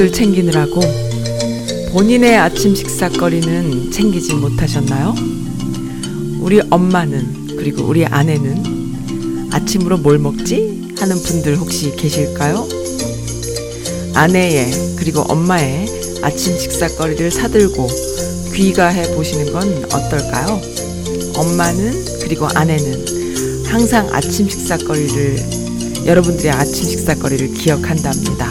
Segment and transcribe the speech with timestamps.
[0.00, 0.80] 가족들 챙기느라고
[1.92, 5.14] 본인의 아침 식사거리는 챙기지 못하셨나요?
[6.40, 10.94] 우리 엄마는 그리고 우리 아내는 아침으로 뭘 먹지?
[10.98, 12.66] 하는 분들 혹시 계실까요?
[14.14, 15.86] 아내의 그리고 엄마의
[16.22, 17.88] 아침 식사거리를 사들고
[18.54, 20.60] 귀가해 보시는 건 어떨까요?
[21.36, 28.49] 엄마는 그리고 아내는 항상 아침 식사거리를 여러분들의 아침 식사거리를 기억한답니다.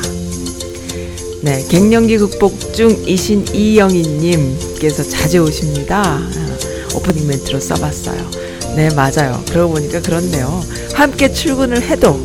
[1.41, 6.19] 네, 갱년기 극복 중이신 이영희님께서 자주 오십니다.
[6.19, 8.29] 어, 오프닝 멘트로 써봤어요.
[8.75, 9.41] 네, 맞아요.
[9.49, 10.61] 그러고 보니까 그렇네요.
[10.93, 12.19] 함께 출근을 해도,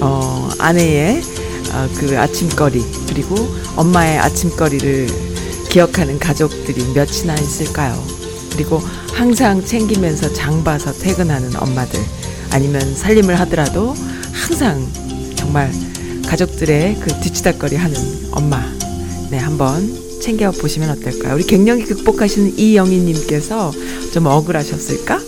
[0.00, 1.22] 어, 아내의
[1.72, 3.36] 어, 그 아침거리, 그리고
[3.76, 5.08] 엄마의 아침거리를
[5.70, 7.96] 기억하는 가족들이 몇이나 있을까요?
[8.52, 8.82] 그리고
[9.12, 12.00] 항상 챙기면서 장 봐서 퇴근하는 엄마들,
[12.50, 13.94] 아니면 살림을 하더라도
[14.32, 14.84] 항상
[15.36, 15.72] 정말
[16.32, 17.94] 가족들의 그 뒤치다거리 하는
[18.30, 18.64] 엄마.
[19.30, 19.86] 네, 한번
[20.18, 21.34] 챙겨 보시면 어떨까요?
[21.34, 23.70] 우리 갱년기 극복하시는 이영희님께서
[24.14, 25.20] 좀 억울하셨을까?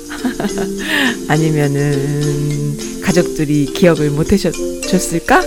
[1.29, 5.43] 아니면은 가족들이 기억을 못 해줬을까?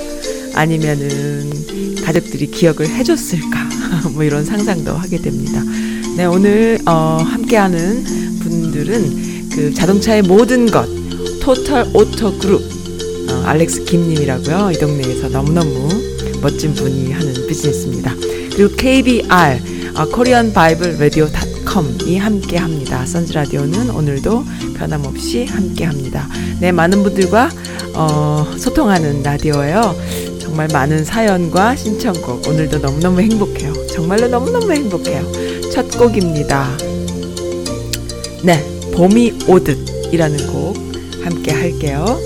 [0.53, 1.49] 아니면은
[2.03, 3.69] 가족들이 기억을 해줬을까?
[4.13, 5.63] 뭐 이런 상상도 하게 됩니다.
[6.15, 8.03] 네, 오늘 어, 함께하는
[8.41, 10.87] 분들은 그 자동차의 모든 것
[11.41, 12.76] Total Auto Group 어,
[13.47, 14.71] 알렉스 김님이라고요.
[14.73, 15.89] 이 동네에서 너무너무
[16.41, 18.13] 멋진 분이 하는 비즈니스입니다.
[18.53, 19.27] 그리고 KBR
[19.95, 23.05] 어, Korean Bible Radio 닷컴이 함께 합니다.
[23.05, 24.43] 선즈 라디오는 오늘도
[24.75, 26.27] 변함없이 함께 합니다.
[26.59, 27.49] 네, 많은 분들과
[27.93, 29.95] 어, 소통하는 라디오예요.
[30.39, 33.87] 정말 많은 사연과 신청곡 오늘도 너무너무 행복해요.
[33.87, 35.23] 정말로 너무너무 행복해요.
[35.71, 36.77] 첫 곡입니다.
[38.43, 40.75] 네, 봄이 오듯이라는 곡
[41.23, 42.19] 함께 할게요.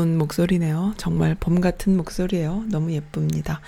[0.00, 0.94] 귀여운 목소리네요.
[0.96, 2.64] 정말 봄 같은 목소리예요.
[2.68, 3.60] 너무 예쁩니다.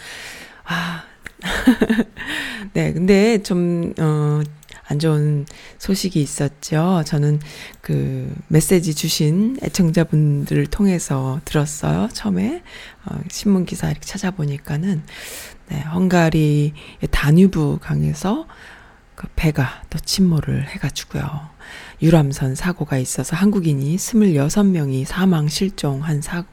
[0.64, 1.04] 아,
[2.72, 4.40] 네, 근데 좀, 어,
[4.86, 5.44] 안 좋은
[5.78, 7.02] 소식이 있었죠.
[7.06, 7.40] 저는
[7.82, 12.08] 그 메시지 주신 애청자분들을 통해서 들었어요.
[12.12, 12.62] 처음에
[13.04, 15.02] 어, 신문 기사 이렇게 찾아보니까는
[15.68, 16.72] 네, 헝가리의
[17.10, 18.46] 다뉴브 강에서
[19.14, 21.50] 그 배가 또 침몰을 해가지고요.
[22.02, 26.48] 유람선 사고가 있어서 한국인이 26명이 사망 실종한 사고,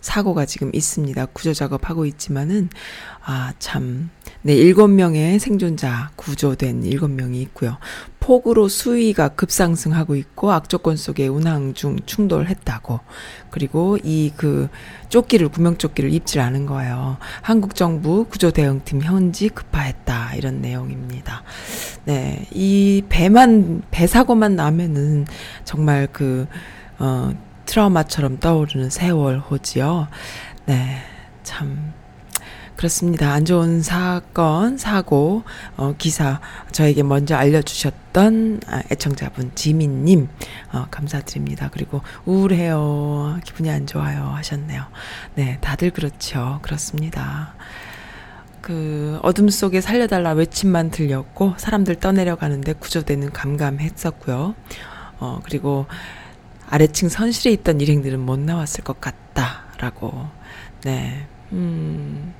[0.00, 1.26] 사고가 지금 있습니다.
[1.26, 2.68] 구조 작업하고 있지만은,
[3.24, 4.10] 아, 참.
[4.42, 7.76] 네, 7명의 생존자 구조된 7명이 있고요.
[8.20, 13.00] 폭우로 수위가 급상승하고 있고 악조건 속에 운항 중 충돌했다고.
[13.50, 14.68] 그리고 이 그
[15.08, 17.16] 조끼를 구명조끼를 입질 않은 거예요.
[17.42, 21.42] 한국 정부 구조 대응팀 현지 급파했다 이런 내용입니다.
[22.04, 25.26] 네, 이 배만 배 사고만 나면은
[25.64, 26.46] 정말 그
[26.98, 27.32] 어.
[27.66, 30.08] 트라우마처럼 떠오르는 세월 호지요.
[30.64, 31.02] 네,
[31.42, 31.92] 참.
[32.78, 33.32] 그렇습니다.
[33.32, 35.42] 안 좋은 사건, 사고,
[35.76, 36.40] 어, 기사,
[36.70, 40.28] 저에게 먼저 알려주셨던 아, 애청자분, 지민님,
[40.72, 41.70] 어, 감사드립니다.
[41.72, 43.40] 그리고 우울해요.
[43.44, 44.26] 기분이 안 좋아요.
[44.26, 44.84] 하셨네요.
[45.34, 46.60] 네, 다들 그렇죠.
[46.62, 47.52] 그렇습니다.
[48.60, 54.54] 그, 어둠 속에 살려달라 외침만 들렸고, 사람들 떠내려가는데 구조되는 감감했었고요.
[55.18, 55.86] 어, 그리고
[56.70, 60.28] 아래층 선실에 있던 일행들은 못 나왔을 것 같다라고.
[60.84, 61.26] 네.
[61.50, 62.37] 음.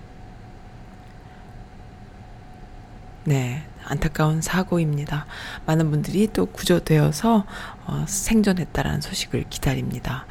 [3.28, 3.62] 네.
[3.85, 5.26] 안타까운 사고입니다.
[5.66, 7.44] 많은 분들이 또 구조되어서
[7.87, 10.25] 어, 생존했다라는 소식을 기다립니다.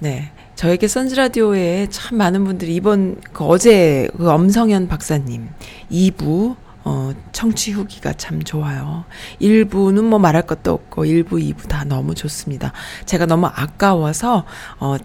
[0.00, 0.32] 네.
[0.56, 5.50] 저에게 선즈라디오에 참 많은 분들이 이번 그 어제 그 엄성현 박사님
[5.92, 9.04] 2부 어, 청취 후기가 참 좋아요.
[9.40, 12.72] 1부는 뭐 말할 것도 없고 1부, 2부 다 너무 좋습니다.
[13.04, 14.44] 제가 너무 아까워서
[14.80, 14.96] 어,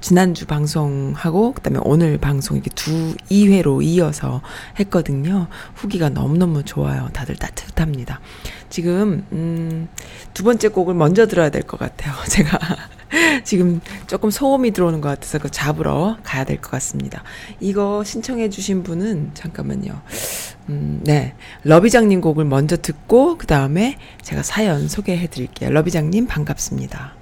[0.00, 4.40] 지난주 방송하고 그다음에 오늘 방송 이렇게 두 2회로 이어서
[4.78, 5.48] 했거든요.
[5.74, 7.08] 후기가 너무너무 좋아요.
[7.12, 8.20] 다들 따뜻합니다.
[8.70, 9.88] 지금 음,
[10.34, 12.14] 두 번째 곡을 먼저 들어야 될 것 같아요.
[12.28, 12.58] 제가
[13.44, 17.22] 지금 조금 소음이 들어오는 것 같아서 그 잡으러 가야 될 것 같습니다.
[17.60, 20.00] 이거 신청해 주신 분은 잠깐만요.
[20.68, 21.34] 음, 네.
[21.64, 25.70] 러비장님 곡을 먼저 듣고 그 다음에 제가 사연 소개해 드릴게요.
[25.70, 27.17] 러비장님 반갑습니다.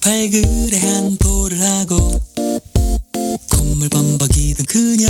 [0.00, 2.20] 발그레한 볼을 하고
[3.50, 5.08] 콧물 범벅이던 그녀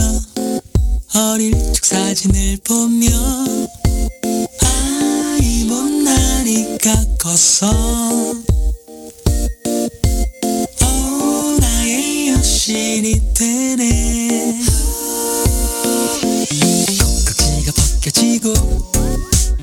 [1.14, 3.08] 어릴 적 사진을 보며
[4.62, 7.70] 아이 못나니까 컸어?
[10.82, 14.60] 오 나의 여신이 되네.
[16.98, 18.54] 콩깍지가 벗겨지고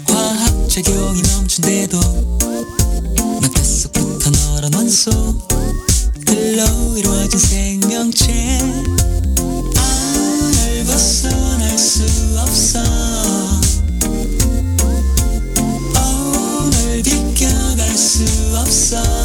[0.07, 1.21] 화학 작용이
[1.57, 2.36] 뱃속부터
[6.25, 8.57] 들로 이루어진 생명체.
[9.35, 12.05] 널 벗어날 수
[12.39, 12.79] 없어.
[15.97, 18.23] 어, 널 비껴갈 수
[18.55, 19.16] 없어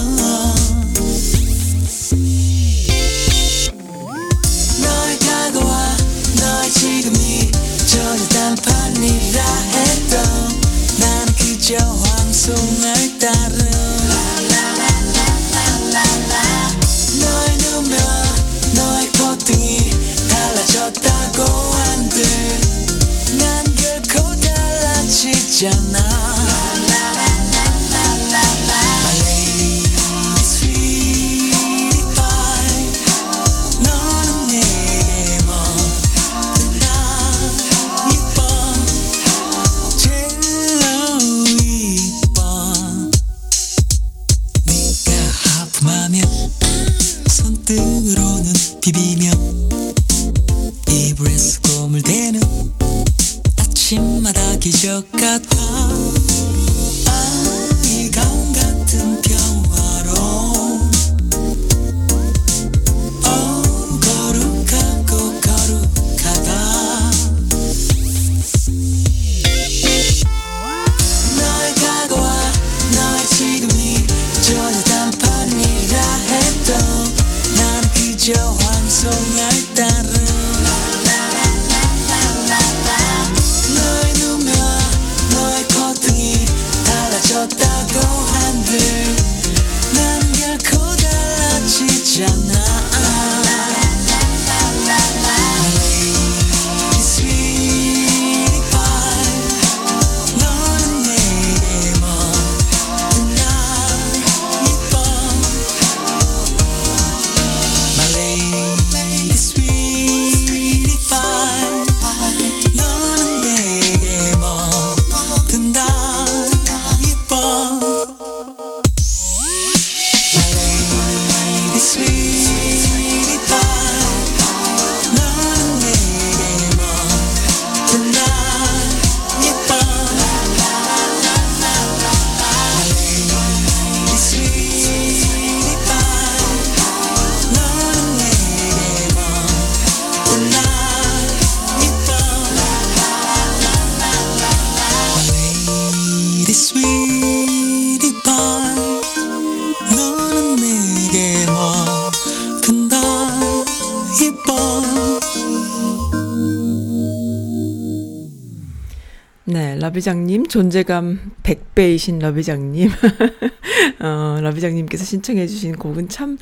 [159.92, 162.88] 러비장님, 존재감 100배이신 러비장님.
[164.00, 166.38] 어, 러비장님께서 신청해주신 곡은 참,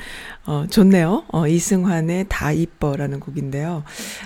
[0.47, 1.25] 어, 좋네요.
[1.29, 3.85] 어, 이승환의 다 이뻐라는 곡인데요.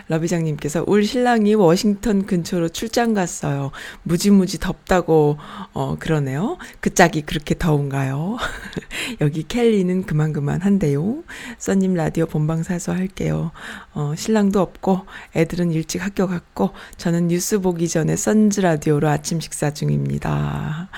[0.08, 3.70] 러비장님께서 올 신랑이 워싱턴 근처로 출장 갔어요.
[4.02, 5.38] 무지무지 덥다고,
[5.72, 6.58] 어, 그러네요.
[6.80, 8.38] 그 짝이 그렇게 더운가요?
[9.20, 11.22] 여기 켈리는 그만 그만 한데요.
[11.58, 13.52] 써님 라디오 본방사수 할게요.
[13.92, 15.06] 어, 신랑도 없고,
[15.36, 20.88] 애들은 일찍 학교 갔고, 저는 뉴스 보기 전에 선즈 라디오로 아침 식사 중입니다.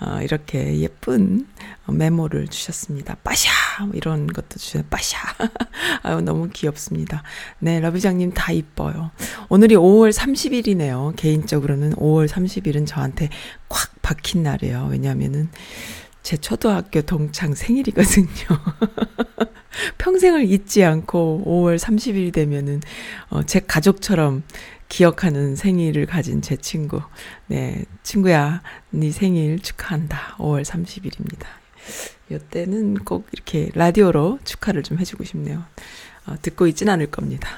[0.00, 1.46] 어, 이렇게 예쁜
[1.86, 3.16] 메모를 주셨습니다.
[3.22, 3.50] 빠샤!
[3.84, 4.84] 뭐 이런 것도 주셨어요.
[4.90, 5.18] 빠샤!
[6.02, 7.22] 아유, 너무 귀엽습니다.
[7.60, 9.10] 네, 러비장님 다 이뻐요.
[9.48, 11.14] 오늘이 5월 30일이네요.
[11.16, 13.28] 개인적으로는 5월 30일은 저한테
[13.68, 14.88] 콱 박힌 날이에요.
[14.90, 15.48] 왜냐면은
[16.22, 18.26] 제 초등학교 동창 생일이거든요.
[19.98, 22.80] 평생을 잊지 않고 5월 30일이 되면은
[23.28, 24.42] 어, 제 가족처럼
[24.94, 27.02] 기억하는 생일을 가진 제 친구.
[27.48, 30.36] 네, 친구야, 네 생일 축하한다.
[30.38, 31.46] 5월 30일입니다.
[32.30, 35.64] 이때는 꼭 이렇게 라디오로 축하를 좀 해주고 싶네요.
[36.26, 37.48] 어, 듣고 있진 않을 겁니다.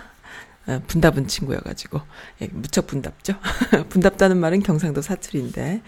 [0.66, 2.00] 어, 분답은 친구여가지고
[2.40, 3.34] 예, 무척 분답죠.
[3.90, 5.82] 분답다는 말은 경상도 사투리인데,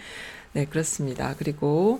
[0.53, 1.33] 네 그렇습니다.
[1.39, 1.99] 그리고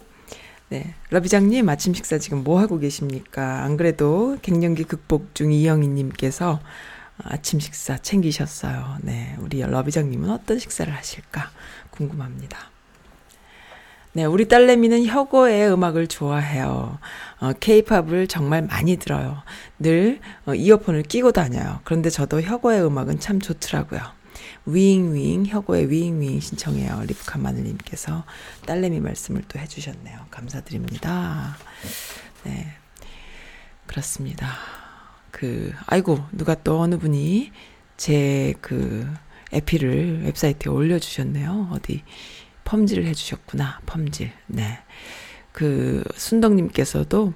[0.70, 3.64] 네 러비장님 아침 식사 지금 뭐 하고 계십니까?
[3.64, 6.60] 안 그래도 갱년기 극복 중 이영희님께서
[7.24, 8.98] 아침 식사 챙기셨어요.
[9.02, 11.52] 네, 우리 러비장님은 어떤 식사를 하실까
[11.92, 12.58] 궁금합니다.
[14.14, 16.98] 네, 우리 딸내미는 혁오의 음악을 좋아해요.
[17.40, 19.44] 어, 케이팝을 정말 많이 들어요.
[19.78, 21.82] 늘 어, 이어폰을 끼고 다녀요.
[21.84, 24.02] 그런데 저도 혁오의 음악은 참 좋더라고요.
[24.66, 27.04] 윙윙 혁오의 윙윙 신청해요.
[27.08, 28.24] 리프카 마늘님께서
[28.66, 30.26] 딸내미 말씀을 또 해주셨네요.
[30.32, 31.58] 감사드립니다.
[32.44, 32.68] 네,
[33.86, 34.89] 그렇습니다.
[35.32, 37.52] 그 아이고 누가 또 어느 분이
[37.98, 39.08] 제 그
[39.52, 41.70] 에피를 웹사이트에 올려주셨네요.
[41.72, 42.04] 어디
[42.66, 43.82] 펌질을 해주셨구나.
[43.86, 44.32] 펌질.
[44.48, 44.80] 네.
[45.52, 47.34] 그 순덕님께서도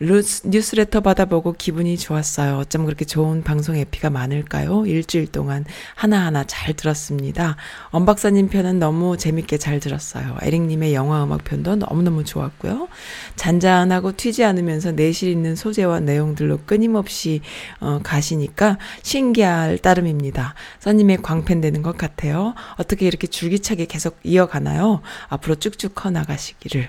[0.00, 2.56] 루스, 뉴스레터 받아보고 기분이 좋았어요.
[2.58, 4.86] 어쩜 그렇게 좋은 방송 에피가 많을까요?
[4.86, 5.64] 일주일 동안
[5.96, 7.56] 하나하나 잘 들었습니다.
[7.90, 10.36] 엄 박사님 편은 너무 재밌게 잘 들었어요.
[10.40, 12.86] 에릭님의 영화 음악 편도 너무너무 좋았고요.
[13.34, 17.40] 잔잔하고 튀지 않으면서 내실 있는 소재와 내용들로 끊임없이
[17.80, 20.54] 어, 가시니까 신기할 따름입니다.
[20.78, 22.54] 써님의 광팬 되는 것 같아요.
[22.76, 25.00] 어떻게 이렇게 줄기차게 계속 이어가나요?
[25.28, 26.88] 앞으로 쭉쭉 커 나가시기를.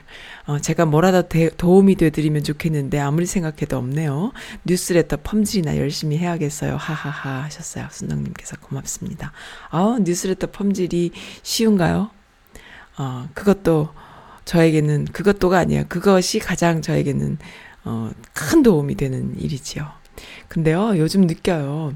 [0.50, 4.32] 어, 제가 뭐라도 대, 도움이 되드리면 좋겠는데 아무리 생각해도 없네요.
[4.66, 6.76] 뉴스레터 펌질이나 열심히 해야겠어요.
[6.76, 7.86] 하하하 하셨어요.
[7.92, 9.32] 순덕님께서 고맙습니다.
[9.70, 11.12] 아 뉴스레터 펌질이
[11.44, 12.10] 쉬운가요?
[12.98, 13.90] 어, 그것도
[14.46, 15.84] 저에게는 그것도가 아니에요.
[15.88, 17.38] 그것이 가장 저에게는
[17.86, 19.88] 어, 큰 도움이 되는 일이지요.
[20.48, 21.94] 근데요, 요즘 느껴요.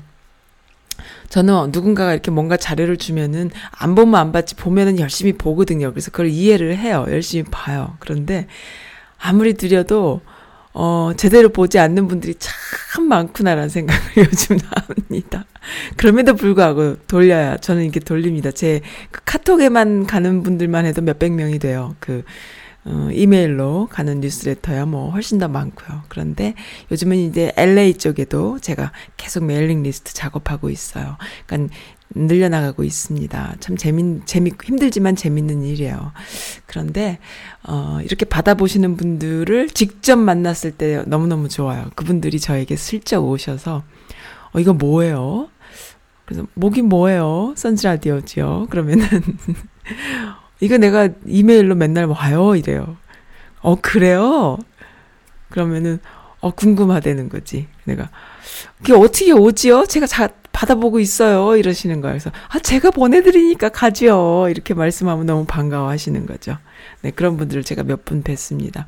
[1.29, 5.91] 저는 누군가가 이렇게 뭔가 자료를 주면은 안 보면 안 봤지 보면은 열심히 보거든요.
[5.91, 7.05] 그래서 그걸 이해를 해요.
[7.09, 7.95] 열심히 봐요.
[8.00, 8.47] 그런데
[9.19, 10.21] 아무리 드려도
[10.75, 15.45] 어, 제대로 보지 않는 분들이 참 많구나라는 생각을 요즘 합니다.
[15.97, 18.51] 그럼에도 불구하고 돌려야, 저는 이렇게 돌립니다.
[18.51, 18.81] 제
[19.12, 21.95] 그 카톡에만 가는 분들만 해도 몇백 명이 돼요.
[22.00, 22.23] 그,
[22.86, 26.04] 어, 이메일로 가는 뉴스레터야 뭐 훨씬 더 많고요.
[26.10, 26.54] 그런데
[26.92, 31.18] 요즘은 이제 LA 쪽에도 제가 계속 mailing list 작업하고 있어요.
[31.46, 31.74] 그러니까
[32.16, 33.56] 늘려나가고 있습니다.
[33.60, 36.12] 참 재밌, 재밌, 힘들지만 재밌는 일이에요.
[36.68, 37.20] 그런데,
[37.63, 41.90] 어, 이렇게 받아보시는 분들을 직접 만났을 때 너무너무 좋아요.
[41.96, 43.84] 그분들이 저에게 슬쩍 오셔서,
[44.52, 45.50] 어, 이거 뭐예요?
[46.26, 47.54] 그래서, 목이 뭐예요?
[47.58, 48.67] 선즈라디오지요?
[48.69, 49.08] 그러면은,
[50.63, 52.56] 이거 내가 이메일로 맨날 와요?
[52.56, 52.97] 이래요.
[53.62, 54.58] 어, 그래요?
[55.49, 55.99] 그러면은,
[56.39, 57.67] 어, 궁금하다는 거지.
[57.86, 58.10] 내가,
[58.80, 59.86] 그게 어떻게 오지요?
[59.86, 61.56] 제가 자, 받아보고 있어요.
[61.58, 62.13] 이러시는 거예요.
[62.13, 64.47] 그래서, 아, 제가 보내드리니까 가죠.
[64.49, 66.58] 이렇게 말씀하면 너무 반가워 하시는 거죠.
[67.02, 68.86] 네, 그런 분들을 제가 몇 분 뵀습니다.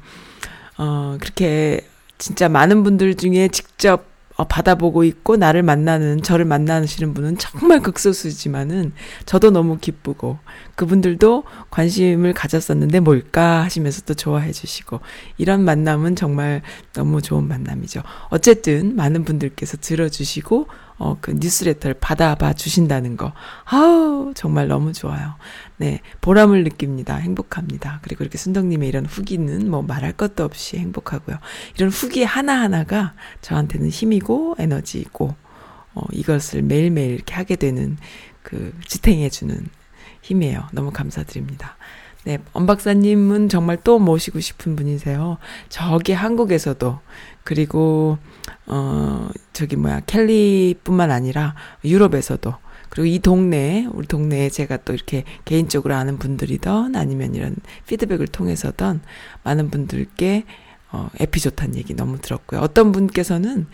[0.78, 1.82] 어, 그렇게
[2.18, 8.92] 진짜 많은 분들 중에 직접 어, 받아보고 있고 나를 만나는 저를 만나시는 분은 정말 극소수지만은
[9.26, 10.40] 저도 너무 기쁘고
[10.76, 15.00] 그분들도 관심을 가졌었는데 뭘까 하시면서 또 좋아해 주시고
[15.38, 16.62] 이런 만남은 정말
[16.94, 18.02] 너무 좋은 만남이죠.
[18.30, 20.68] 어쨌든 많은 분들께서 들어주시고
[20.98, 23.34] 어, 그 뉴스레터를 받아봐 주신다는 거.
[23.66, 25.36] 아우, 정말 너무 좋아요.
[25.78, 26.00] 네.
[26.22, 27.16] 보람을 느낍니다.
[27.18, 28.00] 행복합니다.
[28.02, 31.38] 그리고 이렇게 순덕님의 이런 후기는 뭐 말할 것도 없이 행복하고요.
[31.76, 35.36] 이런 후기 하나하나가 저한테는 힘이고 에너지이고,
[35.96, 37.98] 어, 이것을 매일매일 이렇게 하게 되는
[38.42, 39.68] 그 지탱해주는
[40.22, 40.68] 힘이에요.
[40.72, 41.78] 너무 감사드립니다.
[42.26, 45.38] 네, 엄 박사님은 정말 또 모시고 싶은 분이세요.
[45.70, 47.00] 저기 한국에서도
[47.46, 48.18] 그리고
[48.66, 51.56] 어 저기 뭐야 켈리뿐만 아니라
[51.86, 52.54] 유럽에서도
[52.90, 57.56] 그리고 이 동네 우리 동네에 제가 또 이렇게 개인적으로 아는 분들이던 아니면 이런
[57.88, 59.02] 피드백을 통해서던
[59.44, 60.44] 많은 분들께
[60.92, 62.62] 어 에피 좋다는 얘기 너무 들었고요.
[62.62, 63.68] 어떤 분께서는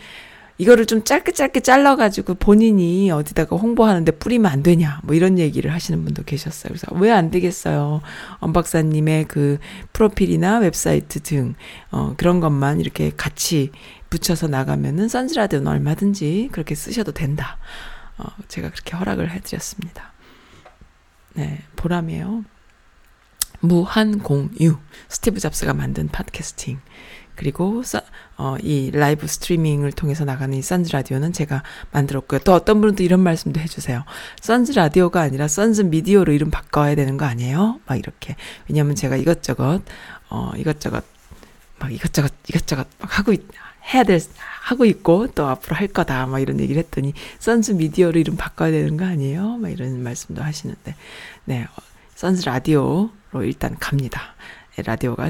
[0.61, 6.05] 이거를 좀 짧게 짧게 잘라가지고 본인이 어디다가 홍보하는데 뿌리면 안 되냐, 뭐 이런 얘기를 하시는
[6.05, 6.69] 분도 계셨어요.
[6.69, 8.01] 그래서 왜 안 되겠어요?
[8.37, 9.57] 엄 박사님의 그
[9.91, 11.55] 프로필이나 웹사이트 등,
[11.89, 13.71] 어, 그런 것만 이렇게 같이
[14.11, 17.57] 붙여서 나가면은 선즈라디오는 얼마든지 그렇게 쓰셔도 된다.
[18.19, 20.13] 어, 제가 그렇게 허락을 해드렸습니다.
[21.33, 22.45] 네, 보람이에요.
[23.61, 24.77] 무한공유.
[25.09, 26.79] 스티브 잡스가 만든 podcasting.
[27.35, 27.81] 그리고
[28.43, 32.39] 어, 이 라이브 스트리밍을 통해서 나가는 이 선즈 라디오는 제가 만들었고요.
[32.39, 34.03] 또 어떤 또 이런 말씀도 해주세요.
[34.41, 37.79] 선즈 라디오가 아니라 선즈 미디어로 이름 바꿔야 되는 거 아니에요?
[37.85, 38.35] 막 이렇게.
[38.67, 39.83] 왜냐면 제가 이것저것,
[40.31, 41.03] 어, 이것저것,
[41.77, 43.43] 막 이것저것, 이것저것 막 하고 있,
[43.93, 44.19] 해야 될,
[44.63, 46.25] 하고 있고 또 앞으로 할 거다.
[46.25, 49.57] 막 이런 얘기를 했더니 선즈 미디어로 이름 바꿔야 되는 거 아니에요?
[49.57, 50.95] 막 이런 말씀도 하시는데.
[51.45, 51.67] 네.
[52.15, 54.33] 선즈 라디오로 일단 갑니다.
[54.77, 55.29] 네, 라디오가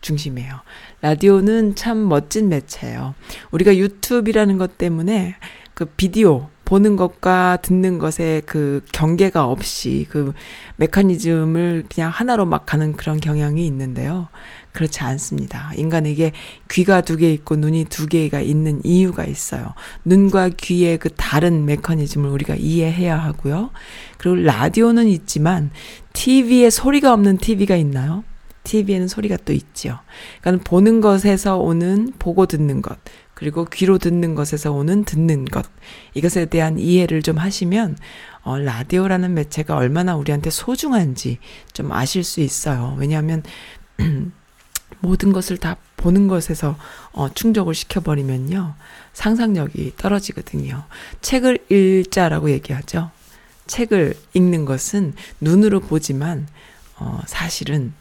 [0.00, 0.54] 중심이에요.
[1.00, 3.14] 라디오는 참 멋진 매체예요.
[3.50, 5.36] 우리가 유튜브라는 것 때문에
[5.74, 10.34] 그 비디오 보는 것과 듣는 것에 그 경계가 없이 그
[10.76, 14.28] 메커니즘을 그냥 하나로 막 가는 그런 경향이 있는데요.
[14.72, 15.72] 그렇지 않습니다.
[15.76, 16.32] 인간에게
[16.70, 19.72] 귀가 두 개 있고 눈이 두 개가 있는 이유가 있어요.
[20.04, 23.70] 눈과 귀의 그 다른 메커니즘을 우리가 이해해야 하고요.
[24.18, 25.70] 그리고 라디오는 있지만
[26.12, 28.24] TV에 소리가 없는 TV가 있나요?
[28.68, 29.98] TV에는 소리가 또 있죠.
[30.42, 32.98] 그러니까 보는 것에서 오는 보고 듣는 것,
[33.32, 35.64] 그리고 귀로 듣는 것에서 오는 듣는 것.
[36.14, 37.96] 이것에 대한 이해를 좀 하시면,
[38.42, 41.38] 어, 라디오라는 매체가 얼마나 우리한테 소중한지
[41.72, 42.94] 좀 아실 수 있어요.
[42.98, 43.42] 왜냐하면,
[45.00, 46.76] 모든 것을 다 보는 것에서
[47.12, 48.74] 어, 충족을 시켜버리면요.
[49.12, 50.84] 상상력이 떨어지거든요.
[51.20, 53.10] 책을 읽자라고 얘기하죠.
[53.66, 56.48] 책을 읽는 것은 눈으로 보지만,
[56.96, 57.92] 어, 사실은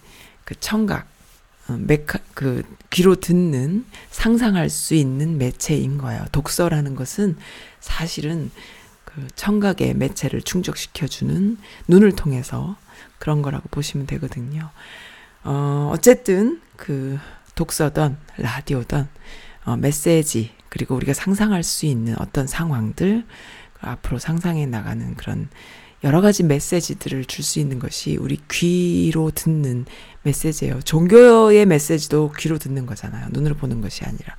[0.47, 1.05] 그 청각,
[1.67, 6.23] 어, 메카, 그 귀로 듣는 상상할 수 있는 매체인 거예요.
[6.31, 7.35] 독서라는 것은
[7.81, 8.49] 사실은
[9.03, 11.57] 그 청각의 매체를 충족시켜주는
[11.89, 12.77] 눈을 통해서
[13.19, 14.69] 그런 거라고 보시면 되거든요.
[15.43, 17.19] 어, 어쨌든 그
[17.55, 19.05] 독서든 라디오든
[19.65, 23.25] 어, 메시지 그리고 우리가 상상할 수 있는 어떤 상황들
[23.81, 25.49] 앞으로 상상해 나가는 그런
[26.03, 29.85] 여러 가지 메시지들을 줄 수 있는 것이 우리 귀로 듣는
[30.23, 30.81] 메시지예요.
[30.81, 33.27] 종교의 메시지도 귀로 듣는 거잖아요.
[33.31, 34.35] 눈으로 보는 것이 아니라.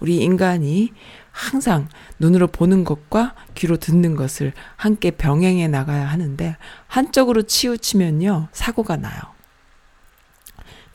[0.00, 0.92] 우리 인간이
[1.30, 8.48] 항상 눈으로 보는 것과 귀로 듣는 것을 함께 병행해 나가야 하는데 한쪽으로 치우치면요.
[8.52, 9.20] 사고가 나요.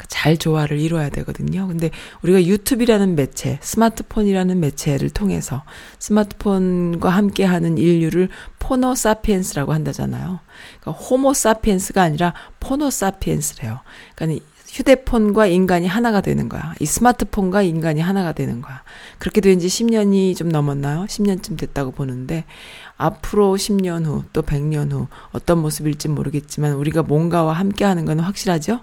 [0.07, 1.67] 잘 조화를 이루어야 되거든요.
[1.67, 1.91] 근데
[2.21, 5.63] 우리가 유튜브라는 매체, 스마트폰이라는 매체를 통해서
[5.99, 10.39] 스마트폰과 함께 하는 인류를 포노 사피엔스라고 한다잖아요.
[10.81, 13.79] 그러니까 호모 사피엔스가 아니라 포노 사피엔스래요.
[14.15, 16.73] 그러니까 휴대폰과 인간이 하나가 되는 거야.
[16.79, 18.83] 이 스마트폰과 인간이 하나가 되는 거야.
[19.17, 21.05] 그렇게 된 지 10년이 좀 넘었나요?
[21.05, 22.43] 10년쯤 됐다고 보는데,
[22.97, 28.81] 앞으로 10년 후, 또 100년 후, 어떤 모습일지 모르겠지만, 우리가 뭔가와 함께 하는 건 확실하죠?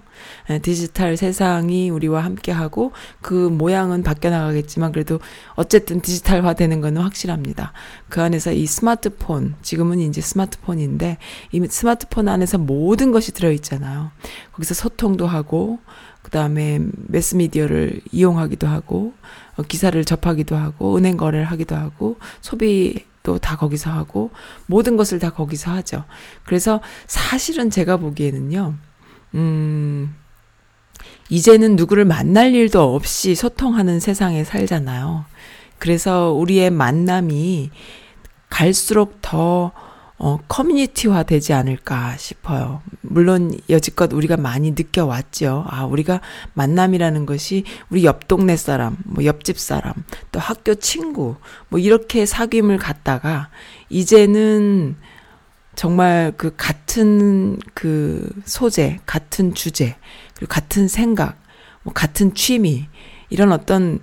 [0.49, 5.19] 예, 디지털 세상이 우리와 함께 하고, 그 모양은 바뀌어 나가겠지만, 그래도
[5.55, 7.73] 어쨌든 디지털화 되는 건 확실합니다.
[8.07, 11.17] 그 안에서 이 스마트폰, 지금은 이제 스마트폰인데,
[11.51, 14.11] 이 스마트폰 안에서 모든 것이 들어 있잖아요.
[14.53, 15.79] 거기서 소통도 하고,
[16.21, 19.13] 그 다음에 매스미디어를 이용하기도 하고,
[19.57, 24.31] 어, 기사를 접하기도 하고, 은행 거래를 하기도 하고, 소비 도다 거기서 하고,
[24.67, 26.05] 모든 것을 다 거기서 하죠.
[26.45, 28.75] 그래서 사실은 제가 보기에는요,
[29.33, 30.15] 음,
[31.29, 35.25] 이제는 누구를 만날 일도 없이 소통하는 세상에 살잖아요.
[35.79, 37.71] 그래서 우리의 만남이
[38.49, 39.71] 갈수록 더
[40.17, 42.81] 어, 커뮤니티화 되지 않을까 싶어요.
[43.01, 45.65] 물론 여지껏 우리가 많이 느껴왔죠.
[45.67, 46.21] 아, 우리가
[46.53, 49.93] 만남이라는 것이 우리 옆 동네 사람, 뭐 옆집 사람,
[50.31, 51.35] 또 학교 친구,
[51.67, 53.49] 뭐 이렇게 사귐을 갖다가
[53.89, 54.95] 이제는
[55.75, 59.97] 정말 그 같은 그 소재, 같은 주제,
[60.35, 61.37] 그리고 같은 생각,
[61.83, 62.87] 뭐 같은 취미,
[63.29, 63.99] 이런 어떤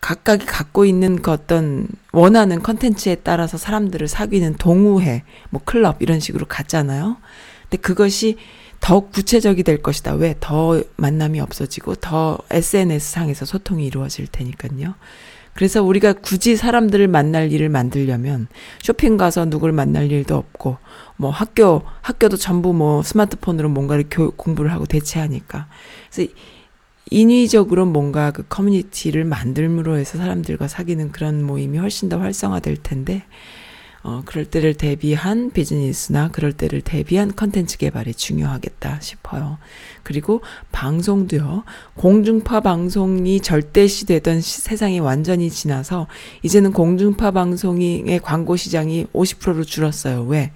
[0.00, 6.46] 각각이 갖고 있는 그 어떤 원하는 컨텐츠에 따라서 사람들을 사귀는 동호회, 뭐 클럽, 이런 식으로
[6.46, 7.18] 갔잖아요.
[7.62, 8.36] 근데 그것이
[8.80, 10.14] 더 구체적이 될 것이다.
[10.14, 10.34] 왜?
[10.40, 14.94] 더 만남이 없어지고 더 SNS상에서 소통이 이루어질 테니까요.
[15.54, 18.46] 그래서 우리가 굳이 사람들을 만날 일을 만들려면
[18.82, 20.78] 쇼핑 가서 누굴 만날 일도 없고
[21.16, 25.66] 뭐 학교 학교도 전부 뭐 스마트폰으로 뭔가를 교, 공부를 하고 대체하니까
[26.10, 26.32] 그래서
[27.10, 33.24] 인위적으로 뭔가 그 커뮤니티를 만들므로 해서 사람들과 사귀는 그런 모임이 훨씬 더 활성화될 텐데
[34.02, 39.58] 어, 그럴 때를 대비한 비즈니스나 그럴 때를 대비한 컨텐츠 개발이 중요하겠다 싶어요.
[40.02, 40.40] 그리고
[40.72, 41.64] 방송도요.
[41.96, 46.06] 공중파 방송이 절대시 되던 시, 세상이 완전히 지나서
[46.42, 50.24] 이제는 공중파 방송의 광고 시장이 50%로 줄었어요.
[50.24, 50.52] 왜?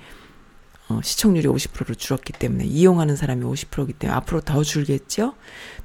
[0.88, 5.34] 어, 시청률이 50%로 줄었기 때문에 이용하는 사람이 50%이기 때문에 앞으로 더 줄겠죠?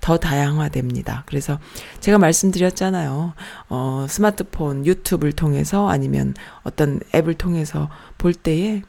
[0.01, 1.23] 더 다양화됩니다.
[1.25, 1.59] 그래서
[2.01, 3.33] 제가 말씀드렸잖아요.
[3.69, 6.33] 어, 스마트폰, 유튜브를 통해서 아니면
[6.63, 8.81] 어떤 앱을 통해서 볼 때에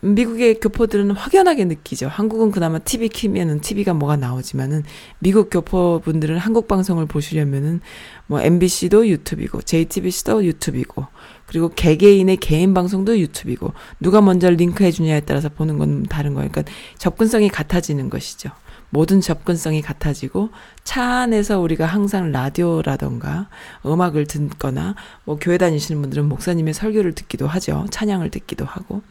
[0.00, 2.08] 미국의 교포들은 확연하게 느끼죠.
[2.08, 4.84] 한국은 그나마 TV 키면은 TV가 뭐가 나오지만은
[5.18, 7.80] 미국 교포분들은 한국 방송을 보시려면은
[8.26, 11.06] 뭐 MBC도 유튜브이고 JTBC도 유튜브이고
[11.48, 16.50] 그리고 개개인의 개인 방송도 유튜브이고 누가 먼저 링크해 주냐에 따라서 보는 건 다른 거예요.
[16.50, 18.50] 그러니까 접근성이 같아지는 것이죠.
[18.90, 20.50] 모든 접근성이 같아지고
[20.82, 23.48] 차 안에서 우리가 항상 라디오라던가
[23.84, 27.86] 음악을 듣거나 뭐 교회 다니시는 분들은 목사님의 설교를 듣기도 하죠.
[27.90, 29.02] 찬양을 듣기도 하고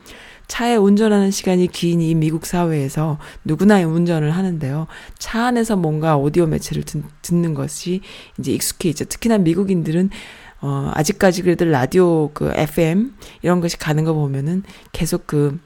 [0.47, 4.87] 차에 운전하는 시간이 긴 이 미국 사회에서 누구나 운전을 하는데요.
[5.19, 8.01] 차 안에서 뭔가 오디오 매체를 듣, 듣는 것이
[8.39, 9.05] 이제 익숙해 있죠.
[9.05, 10.09] 특히나 미국인들은
[10.61, 15.59] 어, 아직까지 그래도 라디오 그 FM 이런 것이 가는 거 보면은 계속 그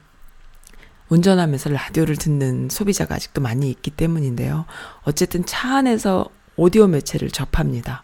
[1.08, 4.64] 운전하면서 라디오를 듣는 소비자가 아직도 많이 있기 때문인데요.
[5.02, 6.26] 어쨌든 차 안에서
[6.56, 8.02] 오디오 매체를 접합니다.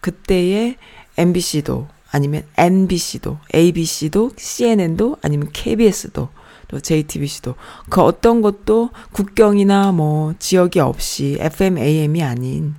[0.00, 0.76] 그때에
[1.16, 6.28] MBC도 아니면 NBC도, ABC도, CNN도 아니면 KBS도
[6.68, 7.54] 또 JTBC도
[7.88, 12.74] 그 어떤 것도 국경이나 뭐 지역이 없이 FM, AM이 아닌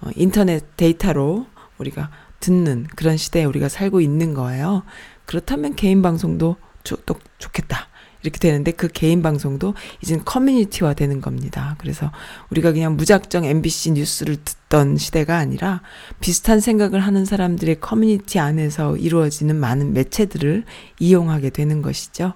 [0.00, 1.46] 어, 인터넷 데이터로
[1.78, 2.10] 우리가
[2.44, 4.82] 듣는 그런 시대에 우리가 살고 있는 거예요.
[5.24, 7.88] 그렇다면 개인 방송도 조, 또 좋겠다.
[8.22, 11.76] 이렇게 되는데 그 개인 방송도 이젠 커뮤니티화 되는 겁니다.
[11.78, 12.10] 그래서
[12.50, 15.82] 우리가 그냥 무작정 MBC 뉴스를 듣던 시대가 아니라
[16.20, 20.64] 비슷한 생각을 하는 사람들의 커뮤니티 안에서 이루어지는 많은 매체들을
[21.00, 22.32] 이용하게 되는 것이죠.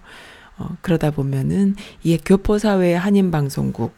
[0.58, 3.94] 어, 그러다 보면은 이 교포사회의 한인방송국,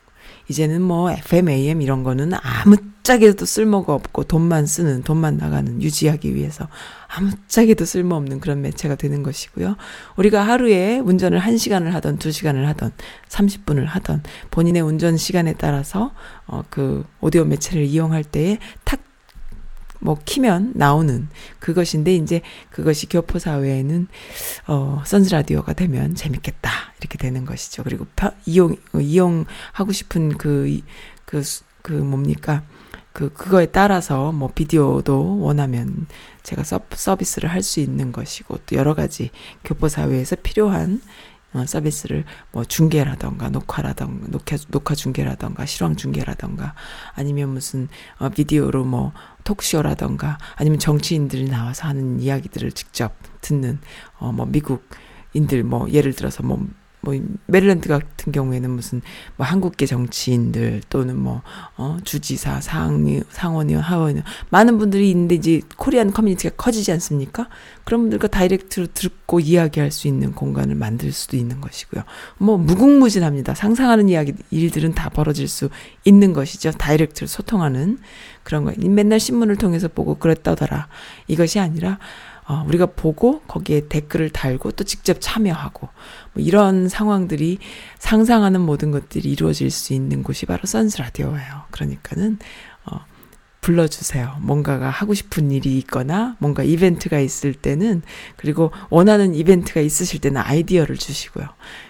[0.51, 6.67] 이제는 뭐 FM, AM 이런 거는 아무짝에도 쓸모가 없고 돈만 쓰는, 돈만 나가는 유지하기 위해서
[7.07, 9.77] 아무짝에도 쓸모없는 그런 매체가 되는 것이고요.
[10.17, 12.91] 우리가 하루에 운전을 1시간을 하던 2시간을 하던
[13.29, 16.11] 30분을 하던 본인의 운전 시간에 따라서
[16.49, 18.99] 어, 그 오디오 매체를 이용할 때에 탁
[20.01, 24.09] 뭐 키면 나오는 그것인데 이제 그것이 교포 사회에는
[24.67, 27.83] 어 선즈 라디오가 되면 재밌겠다 이렇게 되는 것이죠.
[27.85, 30.81] 그리고 파, 이용 이용하고 싶은 그그
[31.25, 31.43] 그,
[31.83, 32.63] 그 뭡니까?
[33.13, 36.07] 그 그거에 따라서 뭐 비디오도 원하면
[36.43, 39.31] 제가 서, 서비스를 할 수 있는 것이고 또 여러 가지
[39.65, 41.01] 교포 사회에서 필요한
[41.53, 46.75] 어, 서비스를 뭐 중계라던가 녹화라던가 녹화, 녹화 중계라던가 실황 중계라던가
[47.15, 49.13] 아니면 무슨 어, 비디오로 뭐
[49.45, 53.81] 톡쇼라던가 아니면 정치인들이 나와서 하는 이야기들을 직접 듣는
[54.19, 54.89] 어 뭐 미국
[55.33, 56.67] 인들 뭐 예를 들어서 뭐
[57.03, 57.15] 뭐
[57.47, 59.01] 메릴랜드 같은 경우에는 무슨
[59.37, 61.43] 뭐 한국계 정치인들 또는 뭐
[61.77, 67.49] 어, 주지사, 상의, 상원의원, 하원의원 많은 분들이 있는데 이제 코리안 커뮤니티가 커지지 않습니까?
[67.85, 72.03] 그런 분들과 다이렉트로 듣고 이야기할 수 있는 공간을 만들 수도 있는 것이고요.
[72.39, 73.55] 뭐 무궁무진합니다.
[73.55, 75.71] 상상하는 이야기 일들은 다 벌어질 수
[76.05, 76.73] 있는 것이죠.
[76.73, 77.99] 다이렉트로 소통하는
[78.43, 78.73] 그런 거.
[78.89, 80.89] 맨날 신문을 통해서 보고 그랬다더라.
[81.29, 81.99] 이것이 아니라
[82.51, 85.89] 어, 우리가 보고 거기에 댓글을 달고 또 직접 참여하고
[86.33, 87.59] 뭐 이런 상황들이
[88.01, 91.63] 상상하는 모든 것들이 이루어질 수 있는 곳이 바로 선스 라디오예요.
[91.71, 92.70] 그러니까는 어,
[93.61, 94.37] 불러주세요.
[94.41, 98.03] 뭔가가 하고 싶은 일이 있거나 뭔가 이벤트가 있을 때는
[98.37, 101.47] 그리고 원하는 이벤트가 있으실 때는 아이디어를 주시고요.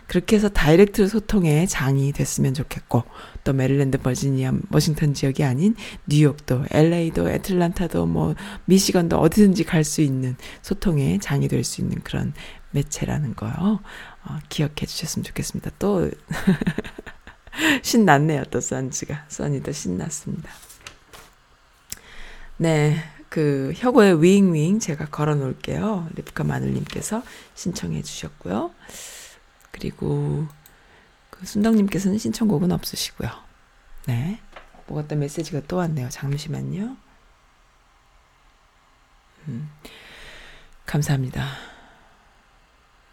[0.07, 3.05] 그렇게 해서 direct 소통의 장이 됐으면 좋겠고
[3.45, 10.37] 또 메릴랜드, 버지니아, 워싱턴 지역이 아닌 뉴욕도, LA도, 애틀란타도 뭐 미시건도 어디든지 갈 수 있는
[10.63, 12.35] 소통의 장이 될 수 있는 그런
[12.73, 13.81] 매체라는 거요.
[14.25, 15.71] 어, 기억해 주셨으면 좋겠습니다.
[15.79, 16.11] 또
[17.83, 18.45] 신났네요.
[18.51, 20.51] 또 선지가 선이도 신났습니다.
[22.61, 22.95] 네.
[23.31, 26.11] 그 혁오의 윙윙 제가 걸어 놓을게요.
[26.15, 27.23] 리프카 마늘님께서
[27.55, 28.75] 신청해 주셨고요.
[29.71, 30.47] 그리고
[31.31, 33.31] 그 순덕님께서는 신청곡은 없으시고요.
[34.09, 34.41] 네.
[34.89, 36.11] 뭐가 또 메시지가 또 왔네요.
[36.11, 36.99] 잠시만요.
[39.49, 39.71] 음,
[40.85, 41.47] 감사합니다.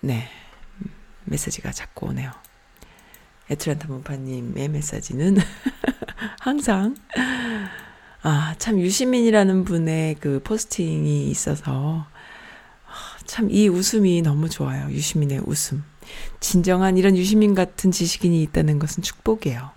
[0.01, 0.29] 네.
[1.23, 2.33] 메시지가 자꾸 오네요.
[3.49, 5.37] 에트란타 문파님의 메시지는
[6.41, 6.97] 항상
[8.29, 12.05] 아, 참 유시민이라는 분의 그 포스팅이 있어서
[12.85, 12.91] 아,
[13.25, 14.91] 참이 웃음이 너무 좋아요.
[14.91, 15.81] 유시민의 웃음.
[16.41, 19.69] 진정한 이런 유시민 같은 지식인이 있다는 것은 축복이에요.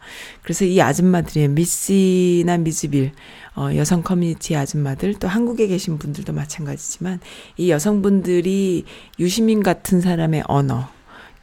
[0.42, 3.12] 그래서 이 아줌마들이 미시나 미즈빌
[3.54, 7.20] 어, 여성 커뮤니티 아줌마들 또 한국에 계신 분들도 마찬가지지만
[7.56, 8.84] 이 여성분들이
[9.20, 10.90] 유시민 같은 사람의 언어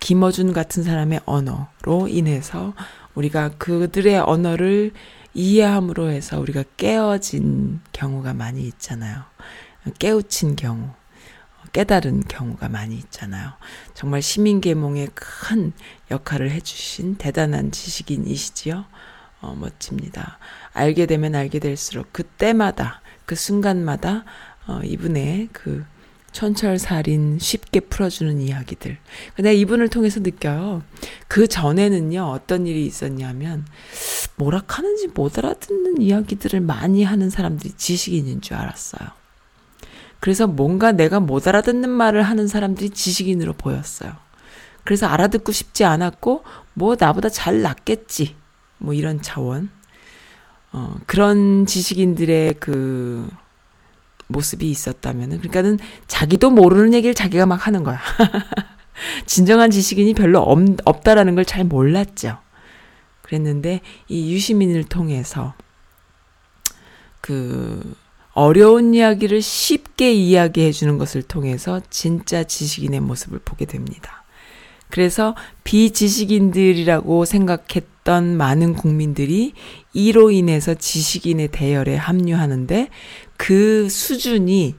[0.02, 2.74] 김어준 같은 사람의 언어로 인해서
[3.16, 4.92] 우리가 그들의 언어를
[5.38, 9.24] 이해함으로 해서 우리가 깨어진 경우가 많이 있잖아요.
[10.00, 10.90] 깨우친 경우,
[11.74, 13.52] 깨달은 경우가 많이 있잖아요.
[13.94, 15.74] 정말 시민계몽에 큰
[16.10, 18.86] 역할을 해주신 대단한 지식인이시지요.
[19.42, 20.40] 어, 멋집니다.
[20.74, 24.26] 알게 되면 알게 될수록 그때마다, 그 순간마다,
[24.66, 25.86] 어, 이분의 그
[26.32, 28.98] 천철살인 쉽게 풀어주는 이야기들.
[29.36, 30.84] 근데 이분을 통해서 느껴요.
[31.28, 33.66] 그 전에는요, 어떤 일이 있었냐면,
[34.36, 39.10] 뭐라 하는지 못 알아듣는 이야기들을 많이 하는 사람들이 지식인인 줄 알았어요.
[40.20, 44.14] 그래서 뭔가 내가 못 알아듣는 말을 하는 사람들이 지식인으로 보였어요.
[44.84, 48.36] 그래서 알아듣고 싶지 않았고, 뭐 나보다 잘 낫겠지.
[48.78, 49.70] 뭐 이런 차원.
[50.72, 53.28] 어, 그런 지식인들의 그,
[54.28, 58.00] 모습이 있었다면은 그러니까는 자기도 모르는 얘기를 자기가 막 하는 거야.
[59.26, 62.40] 진정한 지식인이 별로 없, 없다라는 걸 잘 몰랐죠.
[63.22, 65.54] 그랬는데 이 유시민을 통해서
[67.22, 67.96] 그
[68.34, 74.24] 어려운 이야기를 쉽게 이야기해 주는 것을 통해서 진짜 지식인의 모습을 보게 됩니다.
[74.90, 79.54] 그래서 비지식인들이라고 생각했던 많은 국민들이
[79.94, 82.90] 이로 인해서 지식인의 대열에 합류하는데
[83.38, 84.76] 그 수준이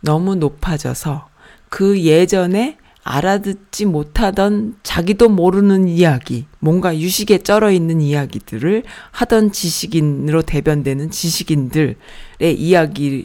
[0.00, 1.28] 너무 높아져서
[1.68, 11.10] 그 예전에 알아듣지 못하던 자기도 모르는 이야기, 뭔가 유식에 쩔어 있는 이야기들을 하던 지식인으로 대변되는
[11.10, 11.96] 지식인들의
[12.40, 13.24] 이야기를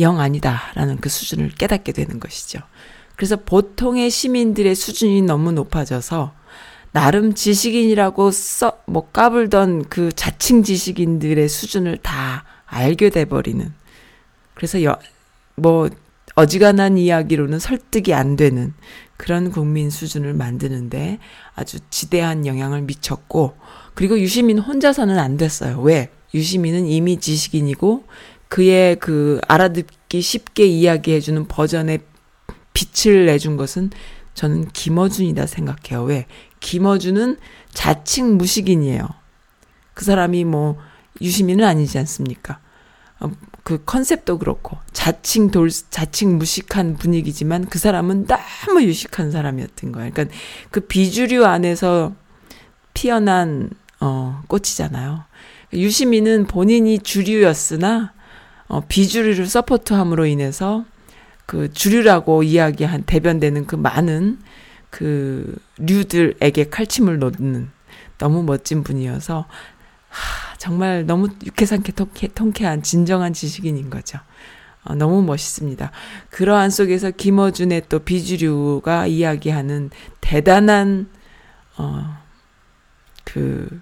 [0.00, 2.58] 영 아니다라는 그 수준을 깨닫게 되는 것이죠.
[3.14, 6.34] 그래서 보통의 시민들의 수준이 너무 높아져서
[6.92, 13.72] 나름 지식인이라고 써, 뭐 까불던 그 자칭 지식인들의 수준을 다 알게 돼버리는.
[14.54, 14.98] 그래서 여,
[15.56, 15.88] 뭐,
[16.34, 18.72] 어지간한 이야기로는 설득이 안 되는
[19.16, 21.18] 그런 국민 수준을 만드는데
[21.54, 23.56] 아주 지대한 영향을 미쳤고,
[23.94, 25.80] 그리고 유시민 혼자서는 안 됐어요.
[25.80, 26.10] 왜?
[26.34, 28.04] 유시민은 이미 지식인이고,
[28.48, 32.00] 그의 그 알아듣기 쉽게 이야기해주는 버전의
[32.72, 33.90] 빛을 내준 것은
[34.34, 36.04] 저는 김어준이다 생각해요.
[36.04, 36.26] 왜?
[36.60, 37.38] 김어준은
[37.72, 39.08] 자칭 무식인이에요.
[39.94, 40.78] 그 사람이 뭐
[41.20, 42.60] 유시민은 아니지 않습니까?
[43.20, 43.30] 어,
[43.64, 50.10] 그 컨셉도 그렇고 자칭 돌 자칭 무식한 분위기지만 그 사람은 너무 유식한 사람이었던 거예요.
[50.12, 50.34] 그러니까
[50.70, 52.14] 그 비주류 안에서
[52.94, 53.70] 피어난
[54.00, 55.24] 어 꽃이잖아요.
[55.72, 58.12] 유시민은 본인이 주류였으나
[58.68, 60.84] 어 비주류를 서포트함으로 인해서
[61.44, 64.38] 그 주류라고 이야기한 대변되는 그 많은
[64.90, 67.70] 그 류들에게 칼침을 놓는
[68.18, 69.46] 너무 멋진 분이어서
[70.08, 74.18] 하, 정말 너무 유쾌상쾌 통쾌, 통쾌한 진정한 지식인인 거죠.
[74.84, 75.90] 어, 너무 멋있습니다.
[76.30, 81.08] 그러한 속에서 김어준의 또 비주류가 이야기하는 대단한
[81.76, 82.18] 어,
[83.24, 83.80] 그